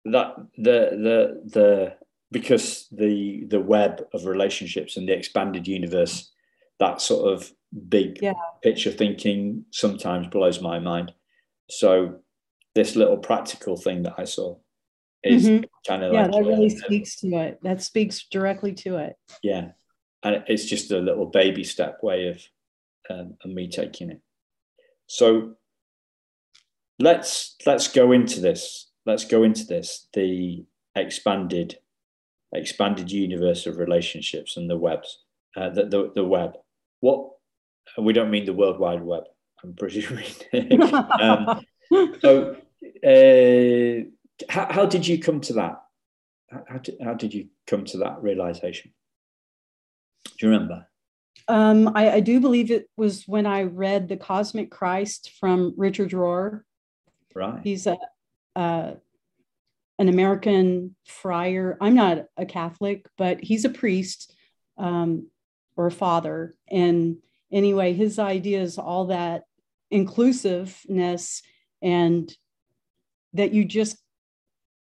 [0.04, 1.96] that the the the
[2.30, 6.30] because the the web of relationships and the expanded universe,
[6.78, 7.50] that sort of
[7.88, 8.32] big yeah.
[8.62, 11.12] picture thinking sometimes blows my mind.
[11.70, 12.20] So,
[12.74, 14.56] this little practical thing that I saw
[15.22, 15.64] is mm-hmm.
[15.86, 17.58] kind of yeah, like, that really speaks to it.
[17.62, 19.16] That speaks directly to it.
[19.42, 19.68] Yeah,
[20.22, 22.42] and it's just a little baby step way of
[23.10, 24.20] um, me taking it.
[25.06, 25.54] So
[26.98, 28.90] let's let's go into this.
[29.06, 30.08] Let's go into this.
[30.14, 30.64] The
[30.94, 31.78] expanded
[32.54, 35.20] expanded universe of relationships and the webs,
[35.56, 36.54] uh, the, the the web.
[37.00, 37.30] What
[37.98, 39.24] we don't mean the World Wide Web.
[39.62, 40.24] I'm presuming.
[41.20, 41.64] um,
[42.20, 42.56] so.
[43.04, 44.08] Uh,
[44.48, 45.82] how, how did you come to that?
[46.68, 48.92] How did, how did you come to that realization?
[50.24, 50.86] Do you remember?
[51.48, 56.10] Um, I, I, do believe it was when I read The Cosmic Christ from Richard
[56.10, 56.62] Rohr.
[57.34, 57.60] Right.
[57.64, 57.96] He's a,
[58.54, 58.92] uh,
[59.98, 61.76] an American friar.
[61.80, 64.34] I'm not a Catholic, but he's a priest
[64.78, 65.28] um,
[65.76, 66.54] or a father.
[66.70, 67.16] And
[67.52, 69.42] anyway, his idea is all that
[69.90, 71.42] inclusiveness
[71.82, 72.34] and
[73.34, 73.98] that you just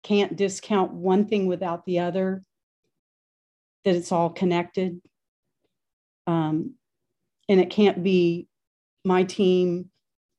[0.04, 2.44] can't discount one thing without the other,
[3.86, 5.02] that it's all connected.
[6.28, 6.76] Um,
[7.50, 8.48] and it can't be
[9.04, 9.90] my team.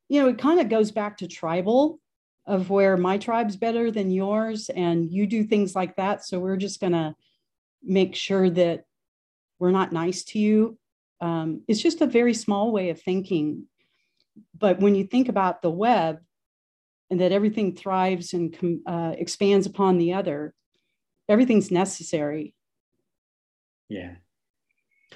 [0.08, 2.00] You know, it kind of goes back to tribal
[2.46, 6.24] of where my tribe's better than yours and you do things like that.
[6.24, 7.14] So we're just going to
[7.82, 8.84] make sure that
[9.58, 10.78] we're not nice to you.
[11.22, 13.64] Um, it's just a very small way of thinking.
[14.58, 16.18] But when you think about the web,
[17.10, 20.54] and that everything thrives and uh, expands upon the other,
[21.28, 22.54] everything's necessary.
[23.90, 24.14] Yeah.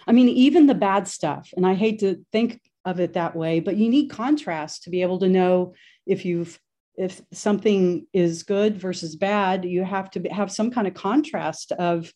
[0.06, 3.60] I mean, even the bad stuff, and I hate to think of it that way,
[3.60, 5.72] but you need contrast to be able to know
[6.06, 6.60] if you've
[6.96, 12.12] if something is good versus bad, you have to have some kind of contrast of,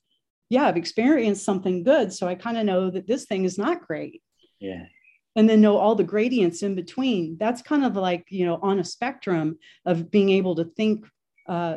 [0.51, 3.87] yeah, I've experienced something good, so I kind of know that this thing is not
[3.87, 4.21] great.
[4.59, 4.87] Yeah.
[5.37, 7.39] And then know all the gradients in between.
[7.39, 11.07] That's kind of like you know on a spectrum of being able to think
[11.49, 11.77] uh,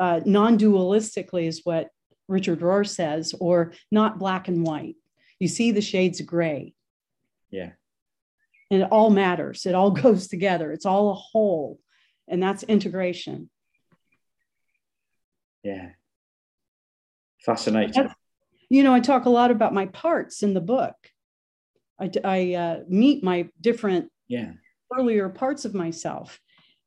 [0.00, 1.90] uh, non-dualistically is what
[2.28, 4.96] richard rohr says or not black and white.
[5.38, 6.74] You see the shades of gray.
[7.50, 7.70] Yeah.
[8.72, 9.64] And it all matters.
[9.64, 10.72] It all goes together.
[10.72, 11.78] It's all a whole.
[12.26, 13.48] And that's integration.
[15.62, 15.90] Yeah
[17.44, 18.08] fascinating
[18.70, 20.94] you know i talk a lot about my parts in the book
[22.02, 24.52] I, I uh, meet my different yeah.
[24.96, 26.40] earlier parts of myself.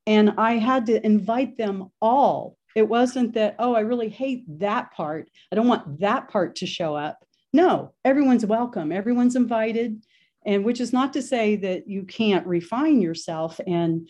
[0.08, 4.92] And I had to invite them all It wasn't that, oh, I really hate that
[4.92, 5.30] part.
[5.52, 7.18] I don't want that part to show up.
[7.54, 10.04] No, everyone's welcome, everyone's invited.
[10.46, 14.08] And which is not to say that you can't refine yourself and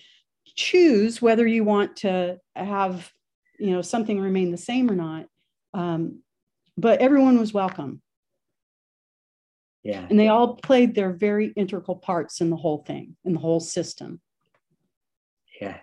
[0.56, 3.10] choose whether you want to have,
[3.60, 5.28] you know, something remain the same or not.
[5.74, 6.24] Um,
[6.78, 8.02] but everyone was welcome.
[9.84, 10.06] Yeah.
[10.10, 13.60] And they all played their very integral parts in the whole thing, in the whole
[13.60, 14.20] system.
[15.62, 15.78] Yeah.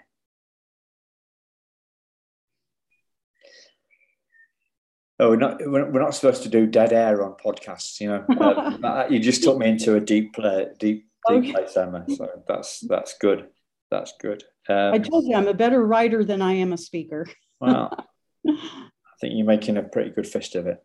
[5.20, 8.26] Oh, we're not we're not supposed to do dead air on podcasts, you know.
[8.82, 11.52] Uh, you just took me into a deep, uh, deep, deep okay.
[11.52, 12.04] place, Emma.
[12.08, 13.46] So that's that's good.
[13.92, 14.42] That's good.
[14.68, 17.26] Um, I told you I'm a better writer than I am a speaker.
[17.60, 18.06] well,
[18.48, 18.88] I
[19.22, 20.82] think you're making a pretty good fist of it.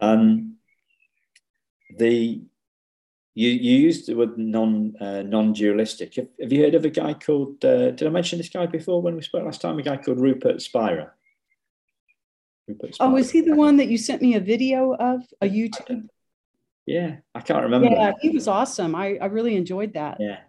[0.00, 0.56] Um,
[1.96, 2.42] the
[3.34, 6.16] you you used the word non uh, non dualistic.
[6.16, 7.64] Have, have, you heard of a guy called?
[7.64, 9.78] Uh, did I mention this guy before when we spoke last time?
[9.78, 11.12] A guy called Rupert Spira.
[12.66, 13.10] Rupert Spira.
[13.10, 15.22] Oh, is he the one that you sent me a video of?
[15.40, 16.08] A YouTube?
[16.84, 17.88] Yeah, I can't remember.
[17.88, 18.94] Yeah, he was awesome.
[18.94, 20.16] I, I really enjoyed that.
[20.18, 20.40] Yeah.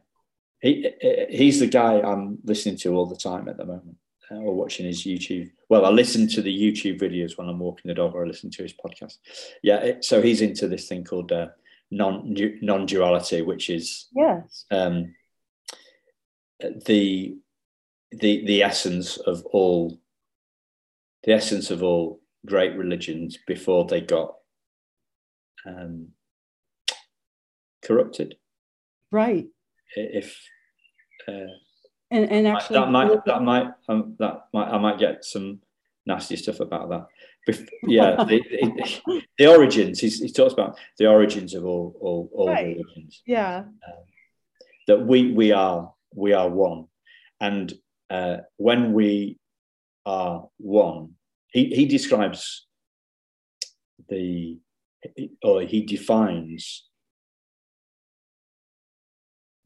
[0.61, 0.89] He,
[1.29, 3.97] he's the guy I'm listening to all the time at the moment
[4.31, 5.51] uh, or watching his YouTube.
[5.69, 8.49] Well, I listen to the YouTube videos when I'm walking the dog or I listen
[8.51, 9.17] to his podcast.
[9.61, 11.49] Yeah, it, so he's into this thing called uh,
[11.91, 15.13] non non duality, which is yes um,
[16.59, 17.37] the
[18.11, 19.99] the the essence of all
[21.23, 24.35] the essence of all great religions before they got
[25.65, 26.09] um,
[27.83, 28.35] corrupted.
[29.11, 29.47] Right.
[29.95, 30.39] If
[31.27, 31.53] uh,
[32.11, 35.59] and and actually that might that might um, that might I might get some
[36.05, 37.07] nasty stuff about that.
[37.47, 39.99] Bef- yeah, the, the, the, origins.
[39.99, 42.77] He's, he talks about the origins of all all, all right.
[42.77, 43.21] religions.
[43.25, 43.57] Yeah.
[43.59, 44.03] Um,
[44.87, 46.85] that we we are we are one,
[47.39, 47.73] and
[48.09, 49.37] uh, when we
[50.05, 51.15] are one.
[51.51, 52.67] He, he describes
[54.07, 54.59] the,
[55.43, 56.88] or he defines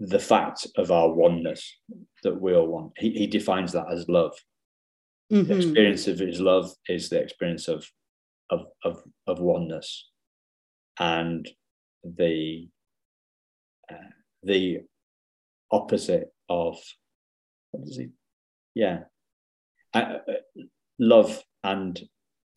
[0.05, 1.77] the fact of our oneness
[2.23, 2.91] that we are one.
[2.97, 4.33] He, he defines that as love.
[5.31, 5.47] Mm-hmm.
[5.47, 7.85] The experience of his love is the experience of,
[8.49, 10.09] of, of, of oneness.
[10.99, 11.49] And
[12.03, 12.67] the,
[13.89, 14.11] uh,
[14.43, 14.79] the
[15.71, 16.77] opposite of,
[17.71, 18.07] what does he,
[18.75, 18.99] yeah,
[19.93, 20.17] uh,
[20.99, 21.99] love and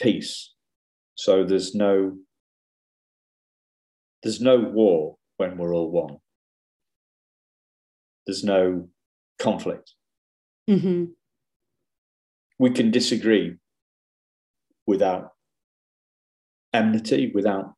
[0.00, 0.52] peace.
[1.14, 2.16] So there's no
[4.22, 6.16] there's no war when we're all one.
[8.26, 8.88] There's no
[9.38, 9.92] conflict.
[10.68, 11.04] Mm-hmm.
[12.58, 13.56] We can disagree
[14.86, 15.32] without
[16.72, 17.74] enmity, without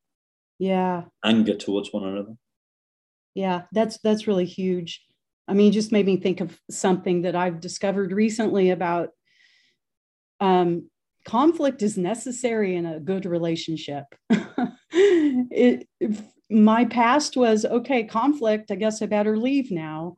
[0.57, 2.35] yeah anger towards one another.
[3.35, 5.05] Yeah, that's that's really huge.
[5.47, 9.09] I mean, just made me think of something that I've discovered recently about
[10.39, 10.89] um,
[11.25, 14.05] conflict is necessary in a good relationship.
[14.91, 15.87] it,
[16.49, 20.17] my past was okay, conflict, I guess I better leave now.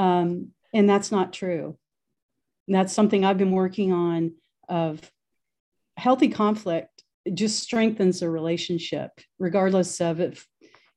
[0.00, 1.76] Um, and that's not true.
[2.66, 4.32] And that's something I've been working on
[4.66, 4.98] of
[5.98, 10.46] healthy conflict just strengthens a relationship, regardless of if,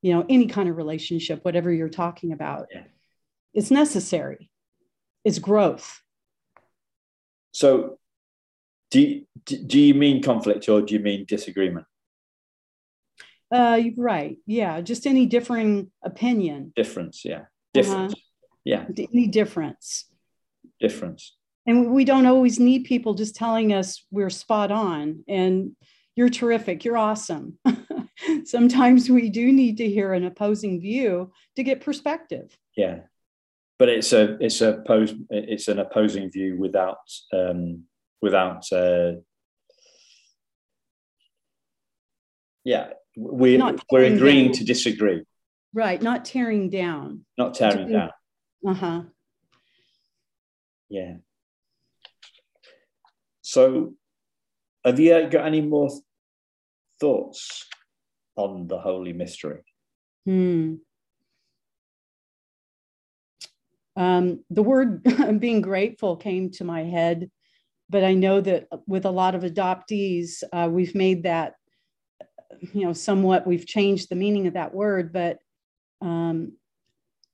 [0.01, 2.67] you know, any kind of relationship, whatever you're talking about.
[2.71, 2.83] Yeah.
[3.53, 4.49] It's necessary.
[5.25, 6.01] It's growth.
[7.51, 7.99] So
[8.89, 11.87] do you, do you mean conflict or do you mean disagreement?
[13.51, 14.37] Uh, right.
[14.47, 14.79] Yeah.
[14.79, 16.71] Just any differing opinion.
[16.73, 17.25] Difference.
[17.25, 17.45] Yeah.
[17.73, 18.13] Difference.
[18.13, 18.21] Uh-huh.
[18.65, 18.85] Yeah.
[18.97, 20.05] Any difference.
[20.79, 21.35] Difference.
[21.65, 25.75] And we don't always need people just telling us we're spot on and
[26.15, 26.83] you're terrific.
[26.83, 27.57] You're awesome.
[28.45, 32.55] Sometimes we do need to hear an opposing view to get perspective.
[32.75, 33.01] Yeah.
[33.79, 36.99] But it's a it's a pose it's an opposing view without
[37.33, 37.83] um,
[38.21, 39.13] without uh,
[42.63, 43.59] yeah we're
[43.91, 44.53] we're agreeing down.
[44.53, 45.23] to disagree
[45.73, 48.11] right not tearing down not tearing down
[48.65, 49.03] uh-huh.
[50.89, 51.15] Yeah.
[53.41, 53.93] So
[54.85, 55.89] have you got any more
[56.99, 57.67] thoughts
[58.35, 59.63] on the holy mystery?
[60.25, 60.75] Hmm.
[63.95, 65.03] Um, the word
[65.39, 67.29] being grateful came to my head
[67.93, 71.53] but I know that with a lot of adoptees, uh, we've made that,
[72.73, 75.37] you know, somewhat, we've changed the meaning of that word, but
[76.01, 76.53] um,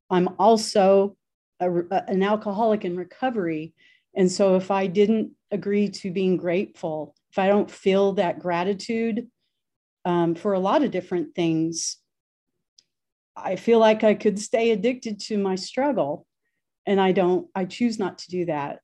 [0.09, 1.15] I'm also
[1.59, 3.73] a, an alcoholic in recovery.
[4.15, 9.27] And so if I didn't agree to being grateful, if I don't feel that gratitude
[10.05, 11.97] um, for a lot of different things,
[13.35, 16.25] I feel like I could stay addicted to my struggle.
[16.85, 18.79] And I don't, I choose not to do that.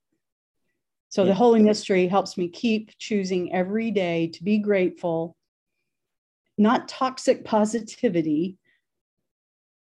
[1.10, 1.30] So Yeah.
[1.30, 5.36] the Holy Mystery helps me keep choosing every day to be grateful,
[6.58, 8.58] not toxic positivity,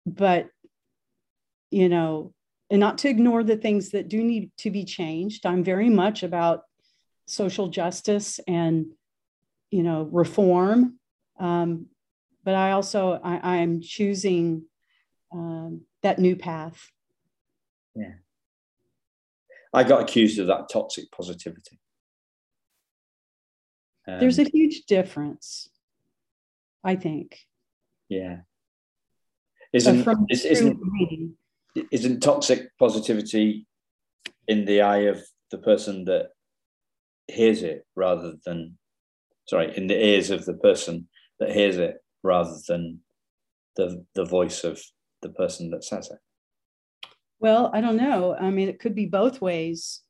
[0.06, 0.48] but,
[1.70, 2.34] you know,
[2.72, 5.44] and not to ignore the things that do need to be changed.
[5.44, 6.62] I'm very much about
[7.26, 8.86] social justice and,
[9.70, 10.98] you know, reform.
[11.38, 11.88] Um,
[12.42, 14.64] but I also, I, I'm choosing
[15.34, 16.90] um, that new path.
[17.94, 18.14] Yeah,
[19.74, 21.78] I got accused of that toxic positivity.
[24.08, 25.68] Um, There's a huge difference,
[26.82, 27.38] I think.
[28.08, 28.38] yeah.
[29.74, 30.78] Isn't from isn't.
[31.90, 33.66] Isn't toxic positivity
[34.48, 36.28] in the eye of the person that
[37.28, 38.76] hears it rather than
[39.46, 41.08] sorry in the ears of the person
[41.38, 43.00] that hears it rather than
[43.76, 44.80] the the voice of
[45.22, 46.18] the person that says it
[47.38, 48.36] Well, I don't know.
[48.38, 50.02] I mean, it could be both ways.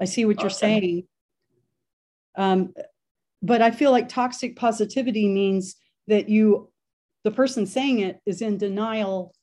[0.00, 1.04] I see what you're saying.
[2.36, 2.72] Um,
[3.42, 5.76] but I feel like toxic positivity means
[6.08, 6.70] that you,
[7.22, 9.34] the person saying it, is in denial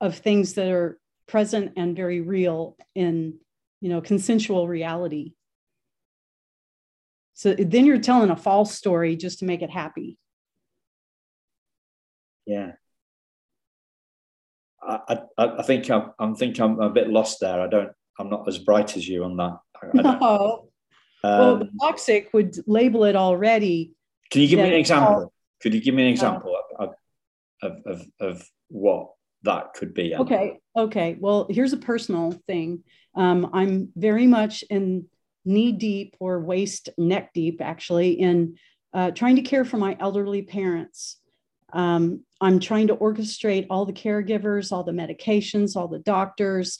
[0.00, 3.38] of things that are present and very real in,
[3.80, 5.32] you know, consensual reality.
[7.34, 10.18] So then you're telling a false story just to make it happy.
[12.46, 12.72] yeah
[14.88, 17.60] I, I, I think I'm, I'm think I'm a bit lost there.
[17.60, 17.90] I don't.
[18.20, 19.58] I'm not as bright as you on that.
[19.82, 23.94] I- I don't- well, um, the toxic would label it already
[24.30, 25.32] can you give me an example?
[25.60, 26.90] Could you give me an Uh, example of,
[27.62, 29.10] of, of, of what
[29.46, 30.14] that could be?
[30.14, 30.22] Anna?
[30.22, 30.58] Okay.
[30.76, 31.16] Okay.
[31.18, 32.84] Well, here's a personal thing.
[33.14, 35.06] Um, I'm very much in
[35.44, 38.56] knee deep or waist neck deep, actually, in
[38.92, 41.18] uh, trying to care for my elderly parents.
[41.72, 46.78] Um, I'm trying to orchestrate all the caregivers, all the medications, all the doctors,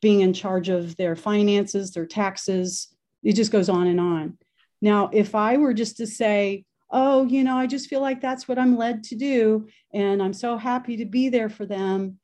[0.00, 2.88] being in charge of their finances, their taxes.
[3.22, 4.38] It just goes on and on.
[4.80, 6.64] Now, if I were just to say,
[6.94, 10.32] oh, you know, I just feel like that's what I'm led to do, and I'm
[10.32, 12.18] so happy to be there for them.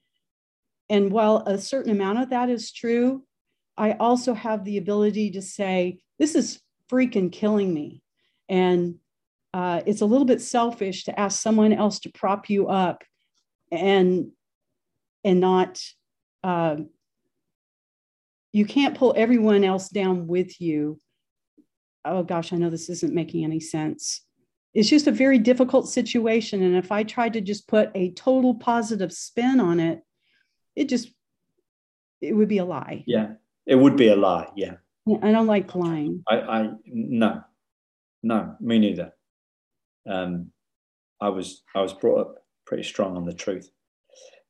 [0.89, 3.25] And while a certain amount of that is true,
[3.77, 6.61] I also have the ability to say, this is
[6.91, 8.03] freaking killing me.
[8.49, 8.97] And
[9.53, 13.03] uh, it's a little bit selfish to ask someone else to prop you up
[13.73, 14.31] and
[15.25, 15.81] and not
[16.45, 16.77] uh,
[18.53, 20.99] you can't pull everyone else down with you
[22.05, 24.23] oh gosh i know this isn't making any sense
[24.75, 28.55] it's just a very difficult situation and if i tried to just put a total
[28.55, 30.03] positive spin on it
[30.77, 31.11] it just
[32.21, 33.33] it would be a lie Yeah,
[33.67, 34.49] it would be a lie.
[34.55, 34.75] Yeah,
[35.23, 37.43] i don't like lying I, I no,
[38.23, 39.13] no, me neither.
[40.09, 40.53] Um,
[41.21, 42.35] I was I was brought up
[42.67, 43.71] pretty strong on the truth,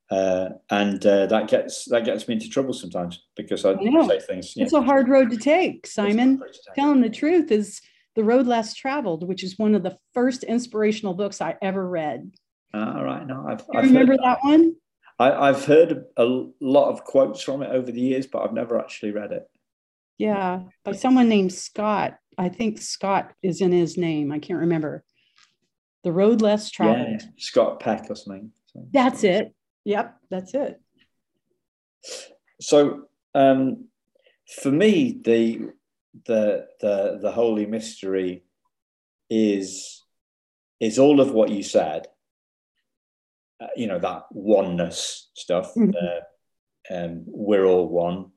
[0.09, 4.07] uh, and uh, that gets that gets me into trouble sometimes because I, I know.
[4.07, 4.53] say things.
[4.55, 7.81] it's a hard road to take simon It's not telling the truth is
[8.15, 12.31] the road less traveled which is one of the first inspirational books i ever read.
[12.73, 14.75] Uh, all right, no, I've, I've remember heard, that one?
[15.19, 18.79] I, I've heard a lot of quotes from it over the years, but I've never
[18.79, 19.43] actually read it.
[20.17, 25.03] yeah by someone named scott i think scott is in his name i can't remember.
[26.03, 27.21] The road less traveled.
[27.21, 28.51] Yeah, Scott Peck or something.
[28.91, 29.53] That's it.
[29.85, 30.81] Yep that's it.
[32.59, 33.03] So
[33.35, 33.85] um,
[34.61, 35.69] for me, the
[36.25, 38.43] the the the holy mystery
[39.29, 40.03] is
[40.79, 42.07] is all of what you said.
[43.61, 45.73] Uh, you know that oneness stuff.
[45.75, 45.93] Mhm.
[45.95, 46.21] Uh,
[46.93, 48.31] um, we're all one.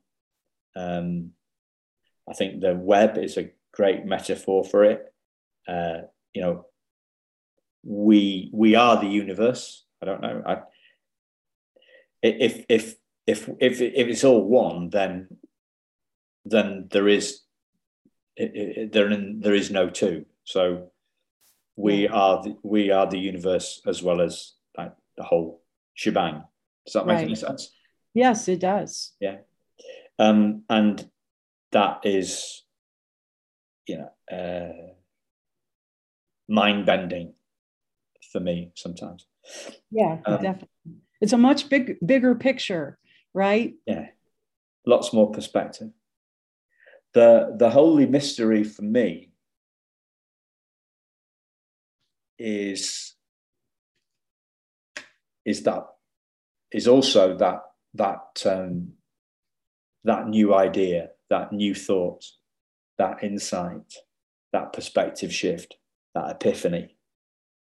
[0.75, 1.31] Um,
[2.29, 5.13] I think the web is a great metaphor for it.
[5.67, 6.01] Uh,
[6.33, 6.65] you know,
[7.83, 9.85] we we are the universe.
[10.01, 10.43] I don't know.
[10.45, 10.61] I,
[12.21, 12.95] if if
[13.27, 15.27] if if if it's all one, then
[16.45, 17.41] then there is
[18.37, 19.09] it, it, there
[19.39, 20.25] there is no two.
[20.43, 20.91] So
[21.75, 25.61] we are the, we are the universe as well as like the whole
[25.93, 26.43] shebang.
[26.85, 27.71] Does that make any sense?
[28.13, 29.37] yes it does Yeah,
[30.19, 31.09] Um, and
[31.71, 32.63] that is,
[33.87, 34.93] you know, uh,
[36.47, 37.33] mind bending
[38.31, 39.27] for me sometimes.
[39.91, 40.69] yeah Um, definitely
[41.21, 42.97] it's a much big bigger picture
[43.33, 44.07] right Yeah,
[44.85, 45.89] lots more perspective.
[47.15, 49.31] The the holy mystery for me
[52.37, 53.15] is
[55.45, 55.85] is that
[56.73, 57.61] is also that
[57.93, 58.91] that um,
[60.03, 62.25] that new idea, that new thought,
[62.97, 63.93] that insight,
[64.51, 65.77] that perspective shift,
[66.15, 66.97] that epiphany.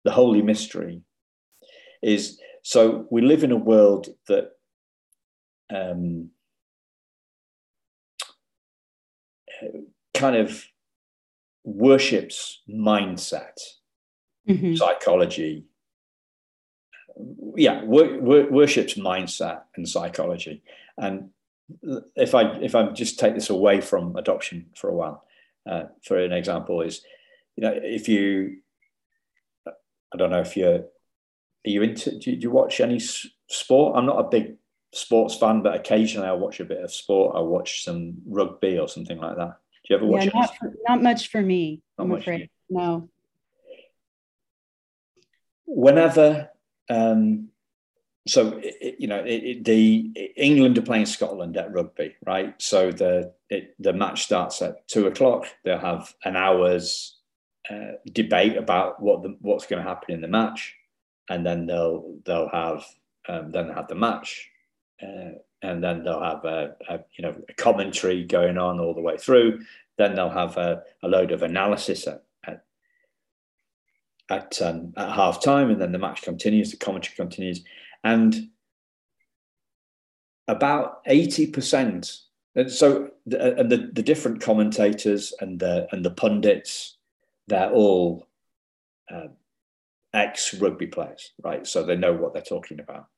[0.04, 1.02] The holy mystery
[2.02, 4.50] is so we live in a world that
[5.72, 6.30] um,
[10.14, 10.64] kind of
[11.64, 13.58] worships mindset,
[14.48, 14.74] mm-hmm.
[14.74, 15.64] psychology.
[17.56, 20.62] Yeah, wor- wor- worships mindset and psychology.
[20.98, 21.30] And
[22.14, 25.24] if I if I just take this away from adoption for a while,
[25.68, 27.02] uh, for an example, is
[27.56, 28.58] you know if you
[29.66, 30.84] I don't know if you're
[31.66, 33.96] are you into do you, do you watch any sport?
[33.96, 34.56] I'm not a big
[34.96, 37.36] sports fan, but occasionally I watch a bit of sport.
[37.36, 39.58] I watch some rugby or something like that.
[39.84, 41.82] Do you ever watch yeah, not, for, not much for me.
[41.98, 42.50] Not I'm afraid.
[42.68, 43.08] No.
[45.66, 46.50] Whenever,
[46.88, 47.48] um,
[48.26, 52.54] so it, you know, it, it, the England are playing Scotland at rugby, right?
[52.60, 53.32] So the
[53.78, 55.46] the match starts at two o'clock.
[55.64, 57.18] They'll have an hour's
[57.70, 60.74] uh, debate about what the, what's going to happen in the match,
[61.28, 62.84] and then they'll they'll have
[63.28, 64.50] um, then have the match,
[65.02, 69.00] uh, and then they'll have a, a, you know a commentary going on all the
[69.00, 69.60] way through.
[69.98, 72.64] Then they'll have a, a load of analysis at at
[74.28, 76.70] at, um, at half time, and then the match continues.
[76.70, 77.64] The commentary continues,
[78.04, 78.50] and
[80.48, 82.20] about eighty percent.
[82.54, 86.96] And so, the, and the, the different commentators and the and the pundits,
[87.48, 88.26] they're all
[89.12, 89.28] uh,
[90.14, 91.66] ex rugby players, right?
[91.66, 93.08] So they know what they're talking about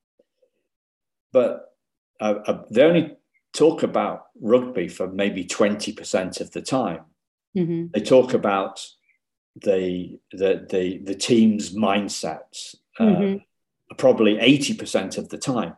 [1.32, 1.74] but
[2.20, 3.16] uh, uh, they only
[3.52, 7.00] talk about rugby for maybe 20% of the time.
[7.56, 7.86] Mm-hmm.
[7.92, 8.86] They talk about
[9.56, 13.94] the, the, the, the team's mindsets uh, mm-hmm.
[13.96, 15.74] probably 80% of the time.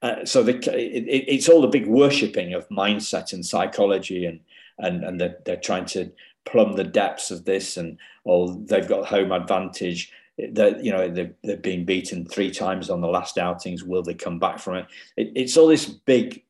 [0.00, 4.40] Uh, so the, it, it's all a big worshipping of mindset and psychology, and
[4.78, 6.10] and and they're, they're trying to
[6.46, 10.10] plumb the depths of this, and or they've got home advantage,
[10.52, 14.14] that you know they've, they've been beaten three times on the last outings will they
[14.14, 14.86] come back from it,
[15.16, 16.44] it it's all this big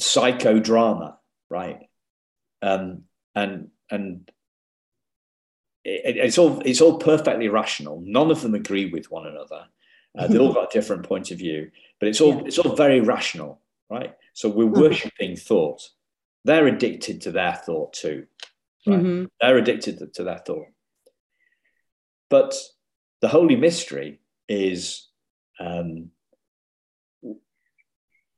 [0.00, 1.16] psychodrama
[1.50, 1.88] right
[2.62, 3.02] um,
[3.34, 4.30] and and
[5.84, 9.66] it, it's all it's all perfectly rational none of them agree with one another
[10.18, 12.42] uh, they all got a different point of view but it's all yeah.
[12.46, 13.60] it's all very rational
[13.90, 14.80] right so we're mm-hmm.
[14.80, 15.90] worshipping thought
[16.44, 18.26] they're addicted to their thought too
[18.86, 18.98] right?
[18.98, 19.24] mm-hmm.
[19.42, 20.66] they're addicted to, to their thought
[22.30, 22.54] but
[23.20, 25.08] the Holy Mystery is
[25.58, 26.10] um,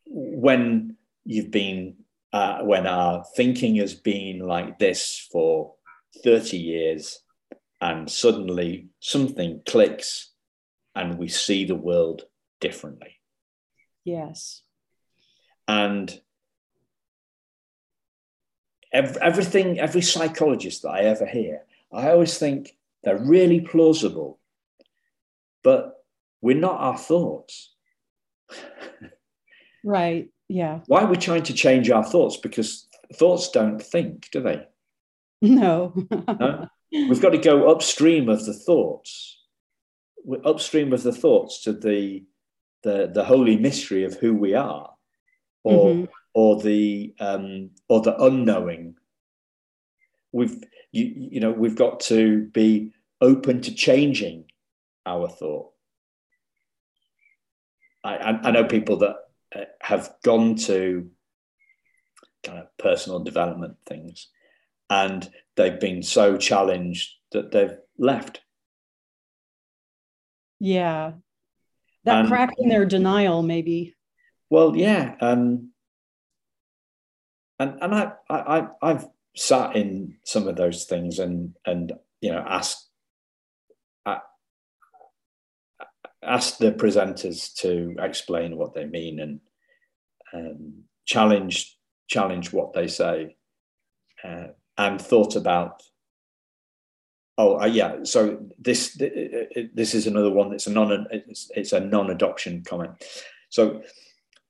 [0.07, 1.97] when you've been,
[2.33, 5.75] uh, when our thinking has been like this for
[6.25, 7.21] 30 years,
[7.81, 10.31] and suddenly something clicks
[10.95, 12.23] and we see the world
[12.61, 13.19] differently.
[14.05, 14.63] Yes.
[15.67, 16.21] And
[18.93, 21.63] everything, every psychologist that I ever hear,
[21.93, 24.39] I always think they're really plausible,
[25.63, 25.95] but
[26.41, 27.75] we're not our thoughts.
[29.85, 30.29] right.
[30.49, 30.81] Yeah.
[30.87, 32.37] Why are we trying to change our thoughts?
[32.37, 34.67] Because thoughts don't think, do they?
[35.41, 35.95] No.
[36.29, 36.69] no?
[36.93, 39.39] We've got to go upstream of the thoughts,
[40.25, 42.25] We're upstream of the thoughts to the
[42.83, 44.91] the the holy mystery of who we are,
[45.65, 46.05] or mm-hmm.
[46.35, 48.97] or the um, or the unknowing.
[50.33, 54.45] We've you, you know, we've got to be open to changing
[55.07, 55.71] our thought.
[58.05, 59.17] I, I, I know people that
[59.55, 61.11] uh, have gone to
[62.43, 64.29] kind of personal development things
[64.91, 68.41] and they've been so challenged that they've left.
[70.61, 71.13] Yeah.
[72.05, 73.95] That and, crack in their denial, maybe.
[74.51, 75.15] Well, yeah.
[75.21, 75.71] Um,
[77.59, 82.45] and and I, I, I've sat in some of those things and and you know
[82.47, 82.93] asked
[86.23, 89.41] asked the presenters to explain what they mean and
[90.33, 91.77] um, challenge
[92.07, 93.37] challenge what they say
[94.25, 94.47] uh,
[94.79, 95.83] and thought about
[97.39, 98.97] oh uh, yeah so this
[99.75, 102.93] this is another one that's a non it's, it's a non-adoption comment.
[103.49, 103.83] So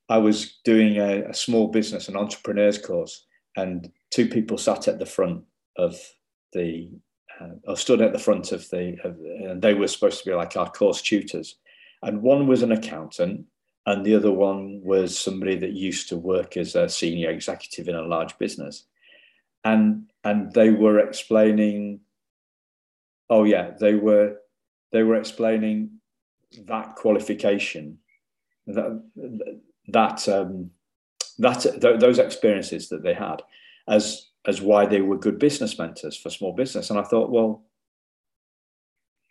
[0.08, 3.26] i was doing a, a small business an entrepreneurs course
[3.56, 5.42] and two people sat at the front
[5.76, 5.98] of
[6.52, 6.90] the
[7.40, 10.36] uh, or stood at the front of the, of, and they were supposed to be
[10.36, 11.56] like our course tutors.
[12.02, 13.46] And one was an accountant,
[13.86, 17.96] and the other one was somebody that used to work as a senior executive in
[17.96, 18.84] a large business.
[19.64, 22.00] And and they were explaining,
[23.30, 24.36] oh yeah, they were
[24.92, 26.00] they were explaining
[26.66, 27.98] that qualification,
[28.66, 29.02] that
[29.88, 30.70] that um,
[31.38, 33.42] that th- those experiences that they had
[33.88, 36.90] as as why they were good business mentors for small business.
[36.90, 37.64] And I thought, well,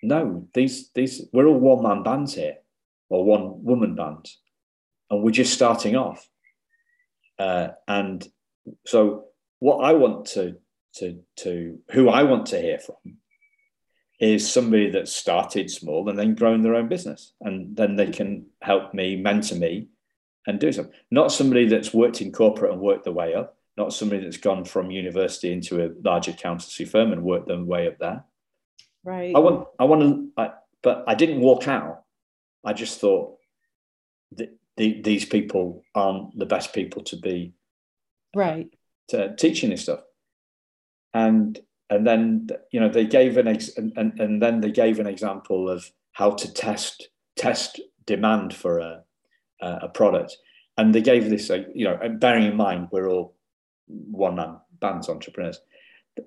[0.01, 2.57] no, these these we're all one man bands here,
[3.09, 4.29] or one woman band,
[5.09, 6.27] and we're just starting off.
[7.37, 8.27] Uh, and
[8.85, 9.25] so
[9.59, 10.57] what I want to
[10.95, 13.17] to to who I want to hear from
[14.19, 18.45] is somebody that started small and then grown their own business, and then they can
[18.61, 19.89] help me, mentor me,
[20.45, 20.93] and do something.
[21.09, 23.57] Not somebody that's worked in corporate and worked their way up.
[23.81, 27.87] Not somebody that's gone from university into a large accountancy firm and worked their way
[27.87, 28.23] up there.
[29.03, 29.35] Right.
[29.35, 29.67] I want.
[29.79, 30.29] I want to.
[30.37, 30.51] I,
[30.83, 32.03] but I didn't walk out.
[32.63, 33.37] I just thought
[34.33, 37.53] that the, these people aren't the best people to be
[38.35, 38.69] right
[39.07, 40.01] to teaching this stuff.
[41.15, 41.59] And
[41.89, 45.07] and then you know they gave an ex- and, and, and then they gave an
[45.07, 49.03] example of how to test test demand for a
[49.63, 50.37] a product
[50.77, 53.35] and they gave this you know bearing in mind we're all
[54.11, 55.59] one man bands entrepreneurs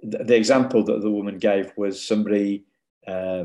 [0.03, 2.65] the, the, example that the woman gave was somebody
[3.07, 3.45] uh,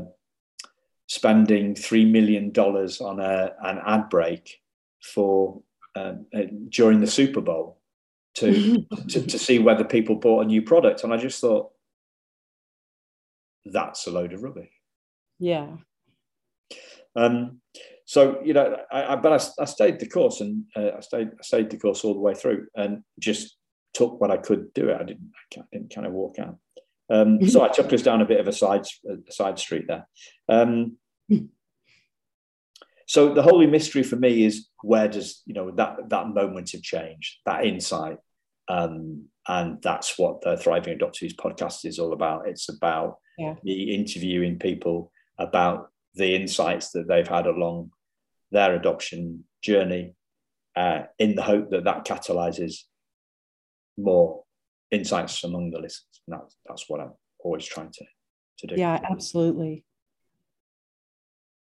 [1.06, 4.60] spending three million dollars on a, an ad break
[5.02, 5.62] for
[5.96, 7.78] um, uh, during the Super Bowl
[8.36, 11.70] to, to to see whether people bought a new product, and I just thought
[13.64, 14.70] that's a load of rubbish.
[15.38, 15.68] Yeah.
[17.16, 17.60] Um,
[18.06, 21.28] so you know, I, I but I, I, stayed the course, and uh, I stayed
[21.28, 23.56] I stayed the course all the way through, and just
[23.92, 24.88] took what I could do.
[24.88, 25.00] It.
[25.00, 26.58] I didn't I didn't kind of walk out.
[27.10, 30.06] Um, so I took us down a bit of a side a side street there.
[30.48, 30.96] Um,
[33.06, 36.82] so the holy mystery for me is where does you know that that moment of
[36.82, 38.18] change, that insight,
[38.68, 42.46] um, and that's what the Thriving Adoptees podcast is all about.
[42.46, 43.56] It's about yeah.
[43.64, 47.90] me interviewing people about the insights that they've had along
[48.52, 50.14] their adoption journey,
[50.76, 52.84] uh, in the hope that that catalyzes
[53.96, 54.44] more
[54.90, 56.20] insights among the listeners.
[56.26, 58.04] And that's that's what I'm always trying to
[58.58, 58.74] to do.
[58.76, 59.84] Yeah, absolutely.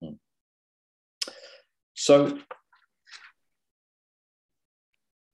[0.02, 0.16] Hmm.
[1.94, 2.38] So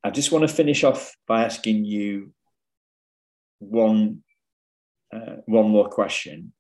[0.04, 2.34] I just want to finish off by asking you
[3.60, 4.24] one
[5.14, 6.54] uh, one more question,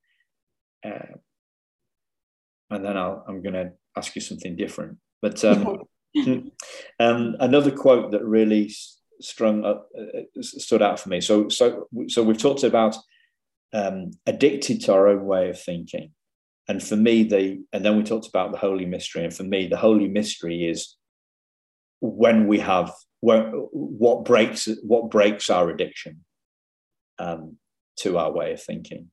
[0.85, 1.17] uh,
[2.69, 4.97] and then i am going to ask you something different.
[5.21, 5.79] But um,
[6.99, 8.71] um, another quote that really
[9.21, 11.21] strung up, uh, stood out for me.
[11.21, 12.95] So, so, so we've talked about
[13.73, 16.11] um, addicted to our own way of thinking,
[16.67, 19.67] and for me, the and then we talked about the holy mystery, and for me,
[19.67, 20.95] the holy mystery is
[21.99, 26.23] when we have when, what breaks what breaks our addiction
[27.19, 27.57] um,
[27.97, 29.09] to our way of thinking,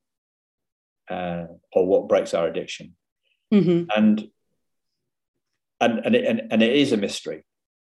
[1.09, 2.95] uh, or what breaks our addiction,
[3.53, 3.89] mm-hmm.
[3.97, 4.29] and
[5.81, 7.45] and and it, and, and it is a mystery.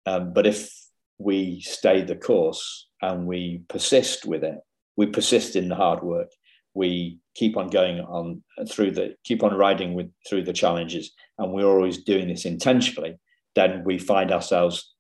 [0.07, 0.73] Um, but if
[1.21, 4.59] we stay the course and we persist with it,
[4.97, 6.31] we persist in the hard work.
[6.75, 11.53] We keep on going on through the keep on riding with through the challenges, and
[11.53, 13.19] we're always doing this intentionally.
[13.55, 14.95] Then we find ourselves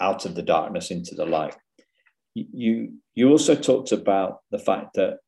[0.00, 1.56] out of the darkness into the light.
[2.34, 5.18] You you also talked about the fact that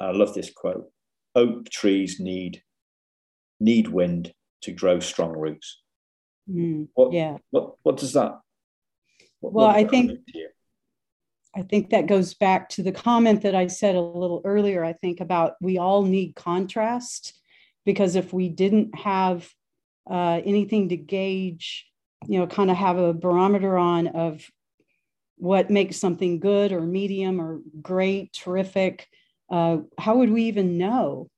[0.00, 0.90] I love this quote:
[1.34, 2.62] oak trees need
[3.60, 5.80] need wind to grow strong roots.
[6.50, 7.38] Mm, what, yeah.
[7.50, 8.32] What what does that?
[9.52, 10.18] Well, I think
[11.54, 14.84] I think that goes back to the comment that I said a little earlier.
[14.84, 17.38] I think about we all need contrast
[17.86, 19.48] because if we didn't have
[20.10, 21.86] uh, anything to gauge,
[22.26, 24.46] you know, kind of have a barometer on of
[25.36, 29.08] what makes something good or medium or great, terrific,
[29.50, 31.30] uh, how would we even know?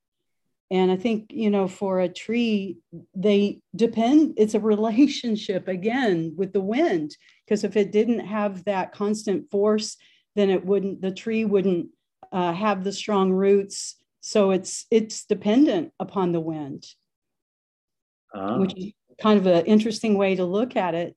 [0.71, 2.79] And I think, you know, for a tree,
[3.15, 7.17] they depend, it's a relationship again with the wind.
[7.49, 9.97] Because if it didn't have that constant force,
[10.37, 11.89] then it wouldn't, the tree wouldn't
[12.31, 13.97] uh, have the strong roots.
[14.21, 16.85] So it's it's dependent upon the wind,
[18.35, 18.59] ah.
[18.59, 21.17] which is kind of an interesting way to look at it.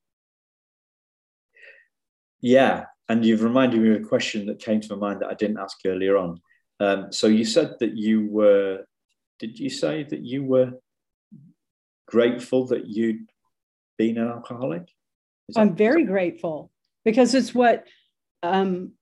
[2.40, 5.34] Yeah, and you've reminded me of a question that came to my mind that I
[5.34, 6.40] didn't ask earlier on.
[6.80, 8.86] Um, so you said that you were
[9.40, 10.72] did you say that you were
[12.08, 13.30] grateful that you'd
[13.98, 14.88] been an alcoholic?
[15.56, 16.72] I'm very grateful
[17.04, 17.88] because it's what
[18.44, 18.94] um,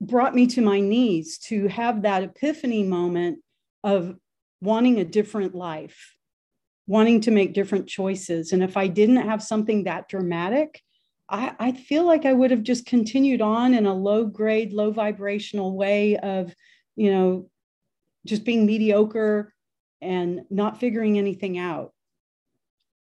[0.00, 3.40] brought me to my knees to have that epiphany moment
[3.84, 4.16] of
[4.60, 6.16] wanting a different life,
[6.86, 8.52] wanting to make different choices.
[8.52, 10.80] And if I didn't have something that dramatic,
[11.28, 14.90] I, I feel like I would have just continued on in a low grade, low
[14.90, 16.54] vibrational way of,
[16.94, 17.48] you know,
[18.24, 19.52] just being mediocre,
[20.00, 21.92] and not figuring anything out.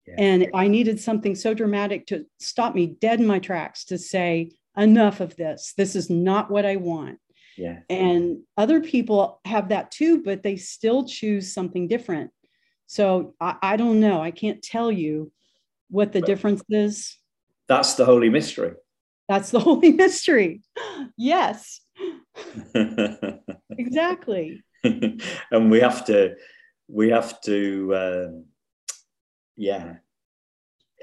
[0.08, 0.16] Yeah.
[0.18, 4.52] And I needed something so dramatic to stop me dead in my tracks to say,
[4.78, 5.74] enough of this.
[5.76, 7.20] This is not what I want.
[7.58, 7.80] Yeah.
[7.90, 12.32] And other people have that too, but they still choose something different.
[12.86, 14.22] So I, I don't know.
[14.22, 15.32] I can't tell you
[15.90, 17.18] what the but difference is.
[17.68, 18.74] That's the holy mystery.
[19.28, 20.62] That's the holy mystery.
[21.18, 21.82] Yes.
[23.72, 24.64] exactly.
[24.84, 26.36] and we have to,
[26.88, 28.46] we have to, um,
[29.58, 29.96] yeah.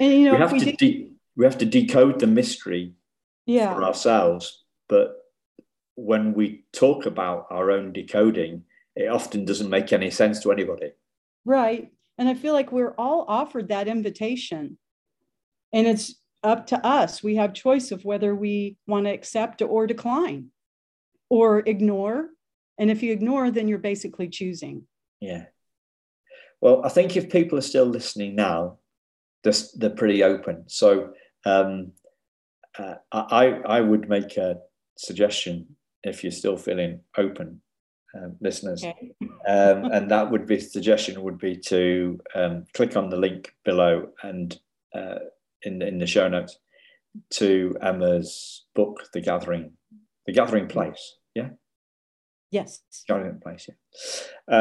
[0.01, 2.95] And you know, we have to de- we have to decode the mystery
[3.47, 3.75] yeah.
[3.75, 4.65] for ourselves.
[4.89, 5.17] But
[5.97, 8.65] when we talk about our own decoding,
[8.97, 10.93] it often doesn't make any sense to anybody.
[11.45, 11.91] Right.
[12.17, 14.79] And I feel like we're all offered that invitation.
[15.73, 17.23] And it's up to us.
[17.23, 20.51] We have choice of whether we want to accept or decline
[21.29, 22.29] or ignore.
[22.79, 24.87] And if you ignore, then you're basically choosing.
[25.21, 25.47] Yeah.
[26.65, 28.79] Well, I think if people are still listening now,
[29.43, 30.65] they're, they're pretty open.
[30.67, 31.13] So
[31.45, 31.93] um,
[32.79, 34.57] uh, I, I would make a
[34.97, 37.61] suggestion if you're still feeling open,
[38.17, 38.83] um, listeners.
[38.83, 39.13] Okay.
[39.47, 44.09] um, and that would be suggestion would be to um, click on the link below
[44.23, 44.59] and
[44.95, 45.17] uh,
[45.65, 46.59] in in the show notes
[47.31, 49.73] to Emma's book, The Gathering,
[50.27, 51.17] The Gathering Place.
[51.35, 51.51] Yeah.
[52.51, 52.81] Yes.
[53.07, 53.69] Gathering Place.
[53.69, 54.55] Yeah.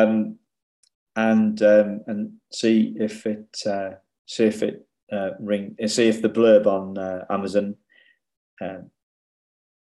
[1.16, 3.92] And um, and see if it uh,
[4.26, 7.76] see if it uh, ring see if the blurb on uh, Amazon.
[8.62, 8.90] Um,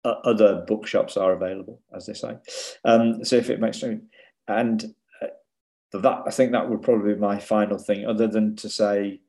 [0.05, 2.37] other bookshops are available, as they say.
[2.85, 4.03] Um, see if it makes sense.
[4.47, 8.69] And uh, that I think that would probably be my final thing, other than to
[8.69, 9.19] say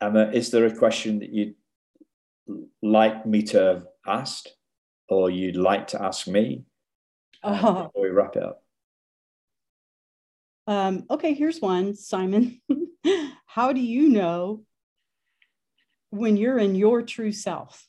[0.00, 1.54] Emma, is there a question that you'd
[2.82, 4.54] like me to have asked
[5.08, 6.64] or you'd like to ask me
[7.42, 8.63] uh, before we wrap it up?
[10.66, 12.60] Um, okay, here's one, Simon.
[13.46, 14.64] How do you know
[16.10, 17.86] when you're in your true self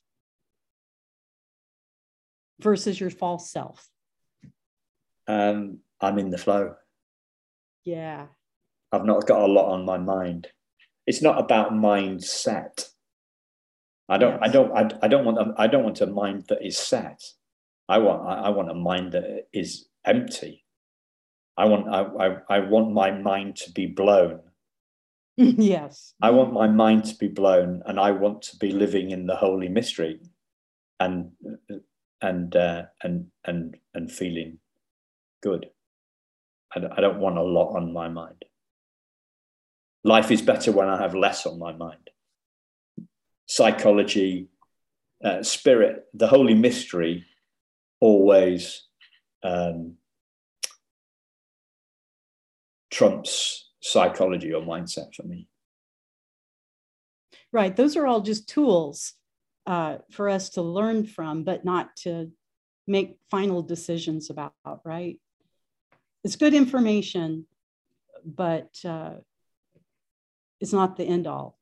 [2.60, 3.88] versus your false self?
[5.28, 6.76] Um, I'm in the flow.
[7.84, 8.28] Yeah.
[8.92, 10.48] I've not got a lot on my mind
[11.08, 12.90] it's not about mindset.
[14.10, 14.40] I don't, yes.
[14.42, 17.22] I don't, I, I don't want, a, I don't want a mind that is set.
[17.88, 20.65] I want, I, I want a mind that is empty.
[21.58, 24.42] I want, I, I, I want my mind to be blown.
[25.38, 26.14] yes.
[26.22, 29.36] I want my mind to be blown, and I want to be living in the
[29.36, 30.20] holy mystery,
[31.00, 31.32] and
[32.22, 34.60] and uh, and and and feeling
[35.42, 35.68] good.
[36.76, 38.46] I don't, I don't want a lot on my mind.
[40.04, 42.10] Life is better when I have less on my mind.
[43.48, 44.48] Psychology,
[45.24, 47.26] uh, spirit, the holy mystery
[48.00, 48.84] always
[49.44, 49.96] um,
[52.96, 55.50] trumps psychology or mindset for me.
[57.52, 57.76] Right.
[57.76, 59.14] Those are all just tools
[59.68, 62.32] uh, for us to learn from, but not to
[62.88, 64.54] make final decisions about,
[64.86, 65.20] right?
[66.24, 67.46] It's good information,
[68.26, 69.16] but uh,
[70.62, 71.60] it's not the end all.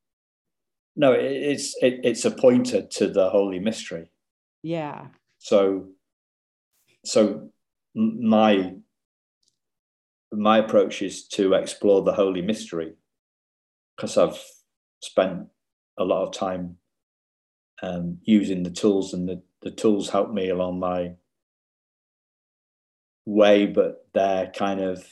[0.95, 4.11] No, it's it, it's a pointer to the holy mystery.
[4.61, 5.07] Yeah.
[5.39, 5.87] So,
[7.03, 7.49] so
[7.95, 8.75] my
[10.37, 12.93] my approach is to explore the holy mystery
[13.95, 14.41] because I've
[15.01, 15.47] spent
[15.97, 16.77] a lot of time
[17.81, 21.13] um, using the tools, and the, the tools help me along my
[23.25, 25.05] way, but they're kind of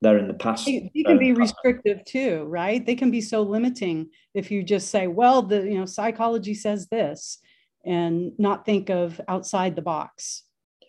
[0.00, 0.66] they're in the past.
[0.66, 2.84] They, they can be restrictive too, right?
[2.84, 6.88] They can be so limiting if you just say, well, the you know psychology says
[6.88, 7.38] this,
[7.84, 10.44] and not think of outside the box.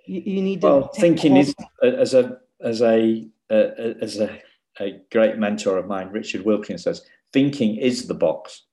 [0.06, 0.68] You, you need to.
[0.68, 3.70] Well, thinking is as a as a uh,
[4.02, 4.42] as a,
[4.80, 8.64] a great mentor of mine, Richard Wilkins says, thinking is the box.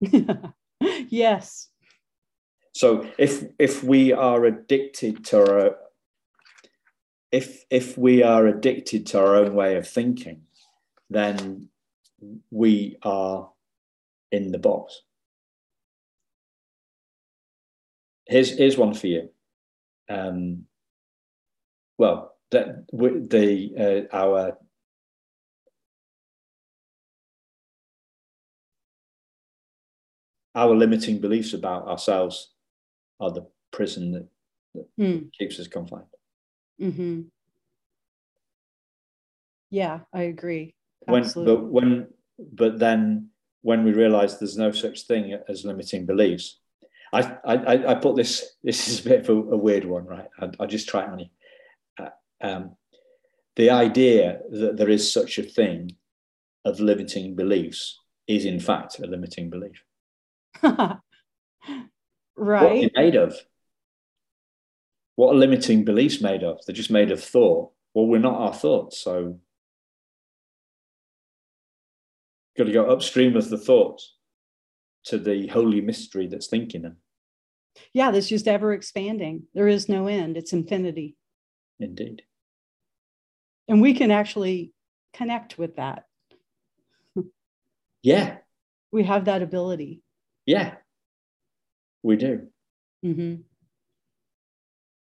[1.08, 1.68] yes.
[2.72, 5.76] So if if we are addicted to our
[7.32, 10.42] if if we are addicted to our own way of thinking,
[11.08, 11.68] then
[12.50, 13.50] we are
[14.32, 15.02] in the box.
[18.26, 19.30] Here's here's one for you.
[20.08, 20.66] Um,
[22.00, 24.56] well, the, the uh, our
[30.54, 32.52] our limiting beliefs about ourselves
[33.20, 34.26] are the prison that,
[34.74, 35.30] that mm.
[35.38, 36.04] keeps us confined.
[36.80, 37.20] Mm-hmm.
[39.68, 40.74] Yeah, I agree.
[41.00, 43.28] When, but when, but then
[43.60, 46.60] when we realize there's no such thing as limiting beliefs,
[47.12, 50.28] I, I, I put this, this is a bit of a, a weird one, right?
[50.40, 51.26] I, I'll just try it on you.
[52.40, 52.76] Um,
[53.56, 55.96] the idea that there is such a thing
[56.64, 59.82] of limiting beliefs is in fact a limiting belief.
[60.62, 61.00] right.
[62.36, 63.34] What are made of?
[65.20, 66.60] what are limiting beliefs made of?
[66.64, 67.72] They're just made of thought.
[67.92, 69.38] Well, we're not our thoughts, so
[72.56, 74.16] got to go upstream of the thoughts.
[75.04, 76.96] to the holy mystery that's thinking them.
[77.92, 79.42] Yeah, that's just ever expanding.
[79.52, 81.16] There is no end, it's infinity.
[81.78, 82.22] Indeed.
[83.70, 84.72] And we can actually
[85.14, 86.04] connect with that.
[88.02, 88.38] Yeah.
[88.92, 90.02] We have that ability.
[90.46, 90.74] Yeah,
[92.02, 92.48] we do.
[93.04, 93.42] Mm-hmm.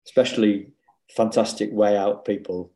[0.06, 0.72] Especially
[1.14, 2.72] fantastic way out people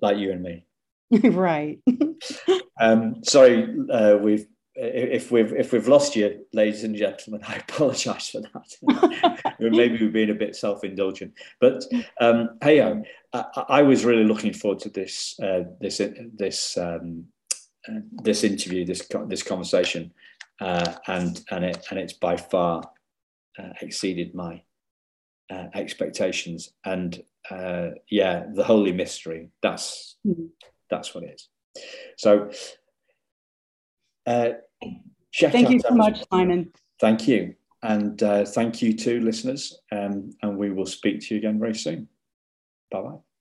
[0.00, 0.66] like you and me.
[1.22, 1.80] right.
[2.80, 4.46] um, sorry, uh, we've
[4.76, 9.54] if we've if we've lost you, ladies and gentlemen, I apologise for that.
[9.60, 11.84] Maybe we've been a bit self-indulgent, but
[12.20, 16.00] um, hey, um, I, I, was really looking forward to this uh, this
[16.36, 17.26] this um,
[17.88, 20.12] uh, this interview, this this conversation,
[20.60, 22.82] uh, and and it and it's by far
[23.58, 24.62] uh, exceeded my
[25.50, 26.72] uh, expectations.
[26.84, 29.50] And uh, yeah, the holy mystery.
[29.62, 30.46] That's mm-hmm.
[30.90, 31.48] that's what it is.
[32.16, 32.50] So
[34.26, 34.50] uh,
[35.40, 36.72] thank you so much, Simon.
[37.00, 37.54] Thank you.
[37.82, 39.78] And uh, thank you to listeners.
[39.92, 42.08] Um, and we will speak to you again very soon.
[42.90, 43.33] Bye bye.